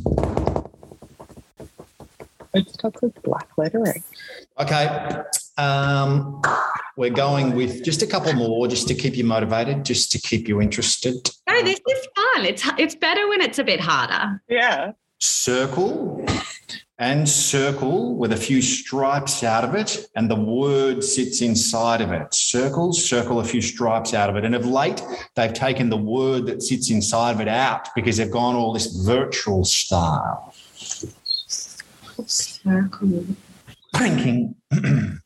It 2.54 2.68
starts 2.70 3.00
with 3.02 3.22
black 3.22 3.48
lettering. 3.56 4.02
Okay. 4.58 5.22
Um, 5.56 6.42
we're 6.96 7.10
going 7.10 7.54
with 7.54 7.82
just 7.84 8.02
a 8.02 8.06
couple 8.06 8.32
more 8.34 8.68
just 8.68 8.88
to 8.88 8.94
keep 8.94 9.16
you 9.16 9.24
motivated, 9.24 9.84
just 9.84 10.12
to 10.12 10.18
keep 10.18 10.48
you 10.48 10.60
interested. 10.60 11.30
No, 11.48 11.62
this 11.62 11.80
is 11.88 12.08
fun. 12.14 12.44
It's 12.44 12.68
it's 12.78 12.94
better 12.94 13.26
when 13.28 13.40
it's 13.40 13.58
a 13.58 13.64
bit 13.64 13.80
harder. 13.80 14.42
Yeah. 14.48 14.92
Circle 15.18 16.24
and 16.98 17.28
circle 17.28 18.16
with 18.16 18.32
a 18.32 18.36
few 18.36 18.60
stripes 18.60 19.44
out 19.44 19.62
of 19.62 19.76
it, 19.76 20.08
and 20.16 20.28
the 20.28 20.34
word 20.34 21.04
sits 21.04 21.42
inside 21.42 22.00
of 22.00 22.10
it. 22.10 22.34
Circle, 22.34 22.92
circle, 22.92 23.38
a 23.38 23.44
few 23.44 23.62
stripes 23.62 24.14
out 24.14 24.28
of 24.28 24.34
it. 24.34 24.44
And 24.44 24.56
of 24.56 24.66
late, 24.66 25.00
they've 25.36 25.52
taken 25.52 25.90
the 25.90 25.96
word 25.96 26.46
that 26.46 26.60
sits 26.60 26.90
inside 26.90 27.36
of 27.36 27.40
it 27.40 27.46
out 27.46 27.88
because 27.94 28.16
they've 28.16 28.30
gone 28.30 28.56
all 28.56 28.72
this 28.72 28.86
virtual 29.04 29.64
style. 29.64 30.52
Circle. 32.26 33.26
Thinking. 33.94 34.56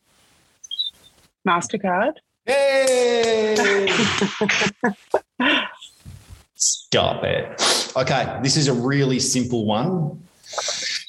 MasterCard. 1.47 2.17
Hey! 2.45 3.87
Stop 6.55 7.25
it. 7.25 7.93
Okay, 7.97 8.39
this 8.43 8.59
is 8.59 8.69
a 8.69 8.75
really 8.75 9.19
simple 9.19 9.65
one. 9.65 10.23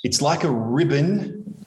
It's 0.04 0.22
like 0.22 0.44
a 0.44 0.52
ribbon 0.52 1.66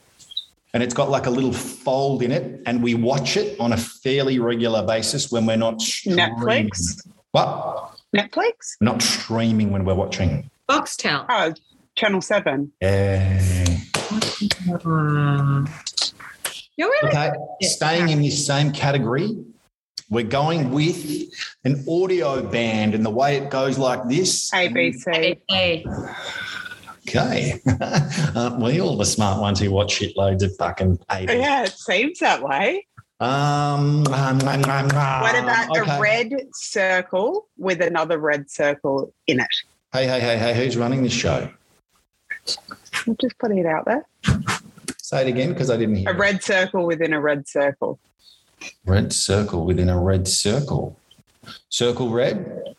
and 0.74 0.82
it's 0.82 0.92
got 0.92 1.08
like 1.08 1.24
a 1.24 1.30
little 1.30 1.54
fold 1.54 2.22
in 2.22 2.30
it, 2.30 2.60
and 2.66 2.82
we 2.82 2.94
watch 2.94 3.38
it 3.38 3.58
on 3.58 3.72
a 3.72 3.78
fairly 3.78 4.38
regular 4.38 4.86
basis 4.86 5.32
when 5.32 5.46
we're 5.46 5.56
not 5.56 5.80
streaming. 5.80 6.18
Netflix? 6.18 7.08
What? 7.30 7.96
Netflix. 8.14 8.76
Not 8.82 9.00
streaming 9.00 9.70
when 9.70 9.86
we're 9.86 9.94
watching. 9.94 10.50
Foxtel. 10.68 11.24
Oh, 11.30 11.54
Channel 11.94 12.20
7. 12.20 12.70
Yeah. 12.82 13.40
You're 16.76 16.90
really 16.90 17.08
Okay, 17.08 17.32
staying 17.62 18.10
in 18.10 18.20
this 18.20 18.46
same 18.46 18.70
category, 18.70 19.34
we're 20.10 20.24
going 20.24 20.70
with 20.72 21.30
an 21.64 21.82
audio 21.88 22.42
band, 22.42 22.94
and 22.94 23.02
the 23.02 23.08
way 23.08 23.36
it 23.38 23.48
goes 23.48 23.78
like 23.78 24.06
this. 24.10 24.50
ABC. 24.50 25.40
ABC. 25.48 26.16
Okay. 27.08 27.60
Aren't 28.34 28.60
we 28.60 28.80
all 28.80 28.96
the 28.96 29.04
smart 29.04 29.40
ones 29.40 29.60
who 29.60 29.70
watch 29.70 30.00
shitloads 30.00 30.42
of 30.42 30.56
fucking 30.56 30.98
80s? 31.08 31.28
Yeah, 31.38 31.62
it 31.62 31.72
seems 31.72 32.18
that 32.18 32.42
way. 32.42 32.86
Um, 33.20 34.06
um, 34.08 34.40
um, 34.42 34.64
um, 34.64 34.88
What 34.88 35.38
about 35.38 35.70
okay. 35.76 35.96
a 35.96 36.00
red 36.00 36.32
circle 36.52 37.46
with 37.56 37.80
another 37.80 38.18
red 38.18 38.50
circle 38.50 39.14
in 39.28 39.38
it? 39.40 39.46
Hey, 39.92 40.06
hey, 40.06 40.20
hey, 40.20 40.36
hey, 40.36 40.54
who's 40.64 40.76
running 40.76 41.02
this 41.04 41.12
show? 41.12 41.48
I'm 43.06 43.16
just 43.20 43.38
putting 43.38 43.58
it 43.58 43.66
out 43.66 43.84
there. 43.84 44.04
Say 44.98 45.22
it 45.22 45.28
again 45.28 45.52
because 45.52 45.70
I 45.70 45.76
didn't 45.76 45.94
hear. 45.94 46.10
A 46.10 46.12
it. 46.14 46.18
red 46.18 46.42
circle 46.42 46.84
within 46.86 47.12
a 47.12 47.20
red 47.20 47.46
circle. 47.48 48.00
red 48.84 49.12
circle 49.12 49.64
within 49.64 49.88
a 49.88 49.98
red 49.98 50.26
circle. 50.26 50.98
Circle 51.68 52.10
red? 52.10 52.74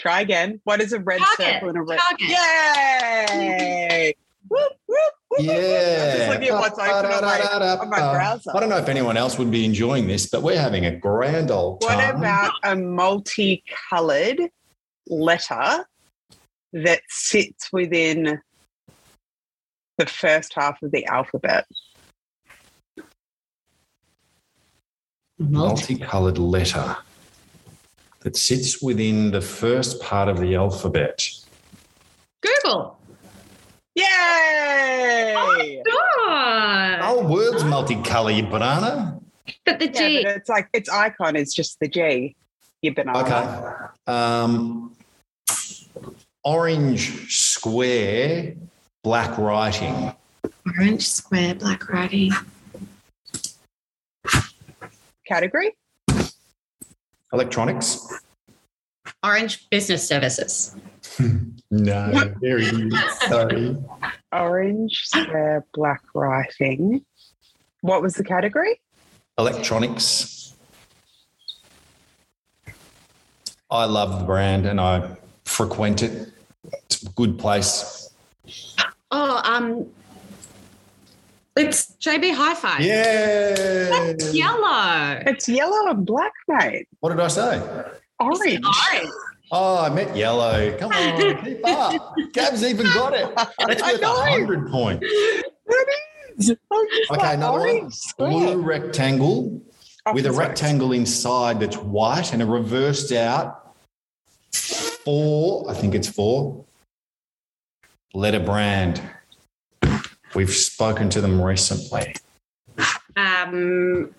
Try 0.00 0.22
again. 0.22 0.60
What 0.64 0.80
is 0.80 0.94
a 0.94 0.98
red 0.98 1.20
Target. 1.20 1.54
circle 1.54 1.68
in 1.68 1.76
a 1.76 1.82
red? 1.82 1.98
Target. 1.98 2.28
Yay! 2.28 4.14
Whoop, 4.48 4.72
whoop, 4.86 4.96
whoop, 4.96 5.12
whoop. 5.28 5.40
Yeah. 5.40 5.52
I'm 5.52 6.18
just 6.18 6.30
looking 6.30 6.48
at 6.48 6.54
what's 6.54 6.78
open 6.78 7.12
on 7.12 7.22
my, 7.22 7.40
on 7.80 7.90
my 7.90 8.12
browser. 8.12 8.50
I 8.54 8.60
don't 8.60 8.70
know 8.70 8.78
if 8.78 8.88
anyone 8.88 9.18
else 9.18 9.38
would 9.38 9.50
be 9.50 9.64
enjoying 9.64 10.06
this, 10.06 10.26
but 10.26 10.42
we're 10.42 10.58
having 10.58 10.86
a 10.86 10.96
grand 10.96 11.50
old 11.50 11.82
time. 11.82 11.96
What 11.96 12.14
about 12.16 12.52
a 12.64 12.74
multicolored 12.74 14.40
letter 15.06 15.84
that 16.72 17.02
sits 17.08 17.70
within 17.70 18.40
the 19.98 20.06
first 20.06 20.54
half 20.54 20.82
of 20.82 20.92
the 20.92 21.04
alphabet? 21.04 21.66
multicolored 25.38 26.38
letter 26.38 26.96
that 28.20 28.36
sits 28.36 28.82
within 28.82 29.30
the 29.30 29.40
first 29.40 30.00
part 30.00 30.28
of 30.28 30.38
the 30.40 30.54
alphabet? 30.54 31.28
Google. 32.42 32.98
Yay! 33.94 35.34
Oh, 35.36 35.82
God. 36.26 36.98
Oh, 37.02 37.26
words 37.26 37.62
multicolour, 37.64 38.36
you 38.36 38.44
banana. 38.44 39.20
But 39.66 39.78
the 39.78 39.86
Yeah, 39.86 39.92
G. 39.92 40.22
but 40.22 40.36
it's 40.36 40.48
like 40.48 40.68
its 40.72 40.88
icon 40.88 41.36
is 41.36 41.52
just 41.52 41.80
the 41.80 41.88
G. 41.88 42.36
You 42.82 42.94
banana. 42.94 43.18
Okay. 43.18 44.12
Um, 44.12 44.94
orange 46.44 47.34
square, 47.34 48.54
black 49.02 49.36
writing. 49.38 50.14
Orange 50.78 51.08
square 51.08 51.54
black 51.54 51.88
writing. 51.88 52.32
Category? 55.26 55.72
Electronics. 57.32 58.20
Orange 59.22 59.68
business 59.70 60.06
services. 60.06 60.76
No, 61.72 62.34
very 62.40 62.90
sorry. 63.28 63.76
Orange 64.32 65.02
square 65.04 65.64
black 65.72 66.02
writing. 66.14 67.04
What 67.82 68.02
was 68.02 68.14
the 68.14 68.24
category? 68.24 68.80
Electronics. 69.38 70.56
I 73.70 73.84
love 73.84 74.18
the 74.18 74.26
brand 74.26 74.66
and 74.66 74.80
I 74.80 75.16
frequent 75.44 76.02
it. 76.02 76.32
It's 76.72 77.04
a 77.04 77.10
good 77.10 77.38
place. 77.38 78.10
Oh, 79.12 79.40
um, 79.44 79.86
it's 81.60 81.96
JB 81.96 82.34
Hi-Fi. 82.34 82.78
Yeah. 82.80 84.12
Yellow. 84.32 85.22
It's 85.26 85.48
yellow 85.48 85.90
and 85.90 86.04
black, 86.06 86.32
mate. 86.48 86.88
What 87.00 87.10
did 87.10 87.20
I 87.20 87.28
say? 87.28 87.62
Orange. 88.18 88.42
Orange. 88.64 89.10
Oh, 89.52 89.78
I 89.84 89.88
meant 89.90 90.14
yellow. 90.16 90.76
Come 90.78 90.92
on, 90.92 91.20
keep 91.44 91.60
up. 91.66 92.14
Gab's 92.32 92.62
even 92.64 92.86
got 92.86 93.14
it. 93.14 93.34
That's 93.34 93.82
I 93.82 93.92
worth 93.92 94.02
a 94.02 94.06
hundred 94.06 94.70
points. 94.70 95.04
It 95.06 95.44
is. 96.38 96.50
Okay, 96.50 96.58
like 97.10 97.34
another 97.34 97.58
one. 97.58 97.68
orange 97.68 97.94
square. 97.94 98.30
Blue 98.30 98.62
rectangle 98.62 99.60
Oh, 100.06 100.14
with 100.14 100.24
a 100.24 100.32
sorry. 100.32 100.46
rectangle 100.46 100.92
inside 100.92 101.60
that's 101.60 101.76
white 101.76 102.32
and 102.32 102.40
a 102.40 102.46
reversed 102.46 103.12
out 103.12 103.74
four, 104.52 105.70
I 105.70 105.74
think 105.74 105.94
it's 105.94 106.08
four, 106.08 106.64
letter 108.14 108.40
brand. 108.40 109.02
We've 110.34 110.50
spoken 110.80 111.10
to 111.10 111.20
them 111.20 111.38
recently. 111.42 112.14
Um, 113.14 114.14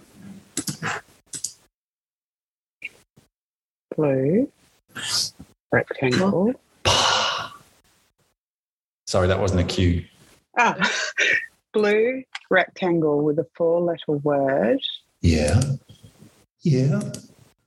Blue 3.97 4.47
rectangle. 5.71 6.53
Sorry, 9.07 9.27
that 9.27 9.39
wasn't 9.39 9.61
a 9.61 9.63
cue. 9.63 10.05
Ah, 10.55 10.77
blue 11.73 12.21
rectangle 12.51 13.23
with 13.23 13.39
a 13.39 13.47
four-letter 13.55 14.11
word. 14.21 14.81
Yeah. 15.21 15.59
Yeah. 16.61 17.01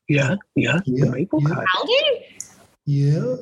Yeah, 0.06 0.36
yeah. 0.54 0.78
Yeah, 0.86 1.06
The 1.06 1.12
people 1.16 1.42
yeah. 1.42 1.48
card. 1.48 1.66
Yeah. 2.86 3.34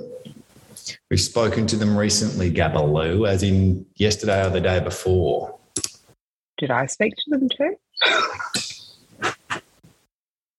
We've 1.10 1.20
spoken 1.20 1.66
to 1.68 1.76
them 1.76 1.96
recently, 1.96 2.50
Gabaloo, 2.52 3.28
as 3.28 3.42
in 3.42 3.86
yesterday 3.96 4.44
or 4.46 4.50
the 4.50 4.60
day 4.60 4.80
before. 4.80 5.58
Did 6.58 6.70
I 6.70 6.86
speak 6.86 7.14
to 7.16 7.30
them 7.30 7.48
too? 7.48 7.76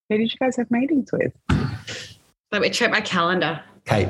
Who 0.10 0.18
did 0.18 0.32
you 0.32 0.38
guys 0.40 0.56
have 0.58 0.70
meetings 0.70 1.10
with? 1.12 1.34
Let 2.52 2.62
me 2.62 2.70
check 2.70 2.92
my 2.92 3.02
calendar. 3.02 3.62
Kate, 3.86 4.08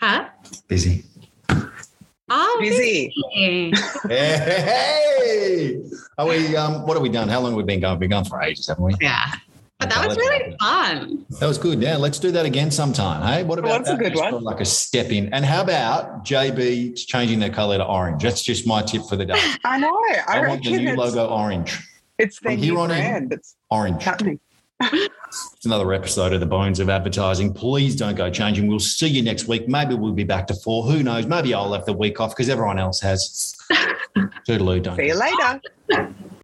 Huh? 0.00 0.28
busy. 0.68 1.04
Oh, 2.30 2.58
Busy. 2.60 3.12
busy. 3.34 3.72
Hey, 4.08 5.82
are 6.18 6.26
we? 6.26 6.54
Um, 6.56 6.86
what 6.86 6.94
have 6.94 7.02
we 7.02 7.08
done? 7.08 7.28
How 7.28 7.40
long 7.40 7.50
have 7.52 7.56
we 7.56 7.62
been 7.64 7.80
going? 7.80 7.94
We've 7.94 8.00
been 8.00 8.10
going 8.10 8.24
for 8.26 8.40
ages, 8.42 8.66
haven't 8.68 8.84
we? 8.84 8.94
Yeah. 9.00 9.32
But 9.78 9.90
that 9.90 10.08
was 10.08 10.16
really 10.16 10.56
fun. 10.58 11.24
That 11.38 11.46
was 11.46 11.56
good. 11.56 11.80
Yeah, 11.80 11.96
let's 11.96 12.18
do 12.18 12.32
that 12.32 12.44
again 12.44 12.70
sometime. 12.72 13.22
Hey, 13.22 13.44
what 13.44 13.60
about 13.60 13.84
that's 13.84 13.90
a 13.90 13.96
good 13.96 14.12
Just 14.12 14.32
one. 14.32 14.42
Like 14.42 14.60
a 14.60 14.64
step 14.64 15.12
in. 15.12 15.32
And 15.32 15.44
how 15.44 15.62
about 15.62 16.24
JB 16.24 16.96
changing 17.06 17.38
their 17.38 17.50
color 17.50 17.78
to 17.78 17.84
orange? 17.84 18.22
That's 18.22 18.42
just 18.42 18.66
my 18.66 18.82
tip 18.82 19.02
for 19.08 19.14
the 19.14 19.24
day. 19.24 19.40
I 19.64 19.78
know. 19.78 19.94
I, 20.26 20.38
I, 20.38 20.48
want 20.48 20.64
the 20.64 20.76
new 20.76 20.96
logo 20.96 21.28
orange. 21.28 21.78
it's 22.18 22.40
the 22.40 22.50
From 22.50 22.56
here 22.56 22.74
new 22.74 22.80
on 22.80 22.90
in. 22.90 22.96
brand. 22.96 23.32
It's 23.32 23.54
Orange. 23.70 24.02
happening. 24.02 24.40
It's 24.80 25.64
another 25.64 25.92
episode 25.92 26.32
of 26.32 26.40
the 26.40 26.46
Bones 26.46 26.80
of 26.80 26.88
Advertising. 26.88 27.52
Please 27.52 27.94
don't 27.94 28.16
go 28.16 28.30
changing. 28.30 28.66
We'll 28.66 28.78
see 28.80 29.08
you 29.08 29.22
next 29.22 29.46
week. 29.46 29.68
Maybe 29.68 29.94
we'll 29.94 30.12
be 30.12 30.24
back 30.24 30.46
to 30.48 30.54
four. 30.54 30.84
Who 30.84 31.02
knows? 31.04 31.26
Maybe 31.26 31.54
I'll 31.54 31.72
have 31.72 31.84
the 31.84 31.92
week 31.92 32.20
off 32.20 32.30
because 32.30 32.48
everyone 32.48 32.78
else 32.78 33.00
has. 33.00 33.54
Toodaloo, 34.48 34.82
don't. 34.82 34.96
See 34.96 35.06
you 35.06 35.14
later. 35.14 35.60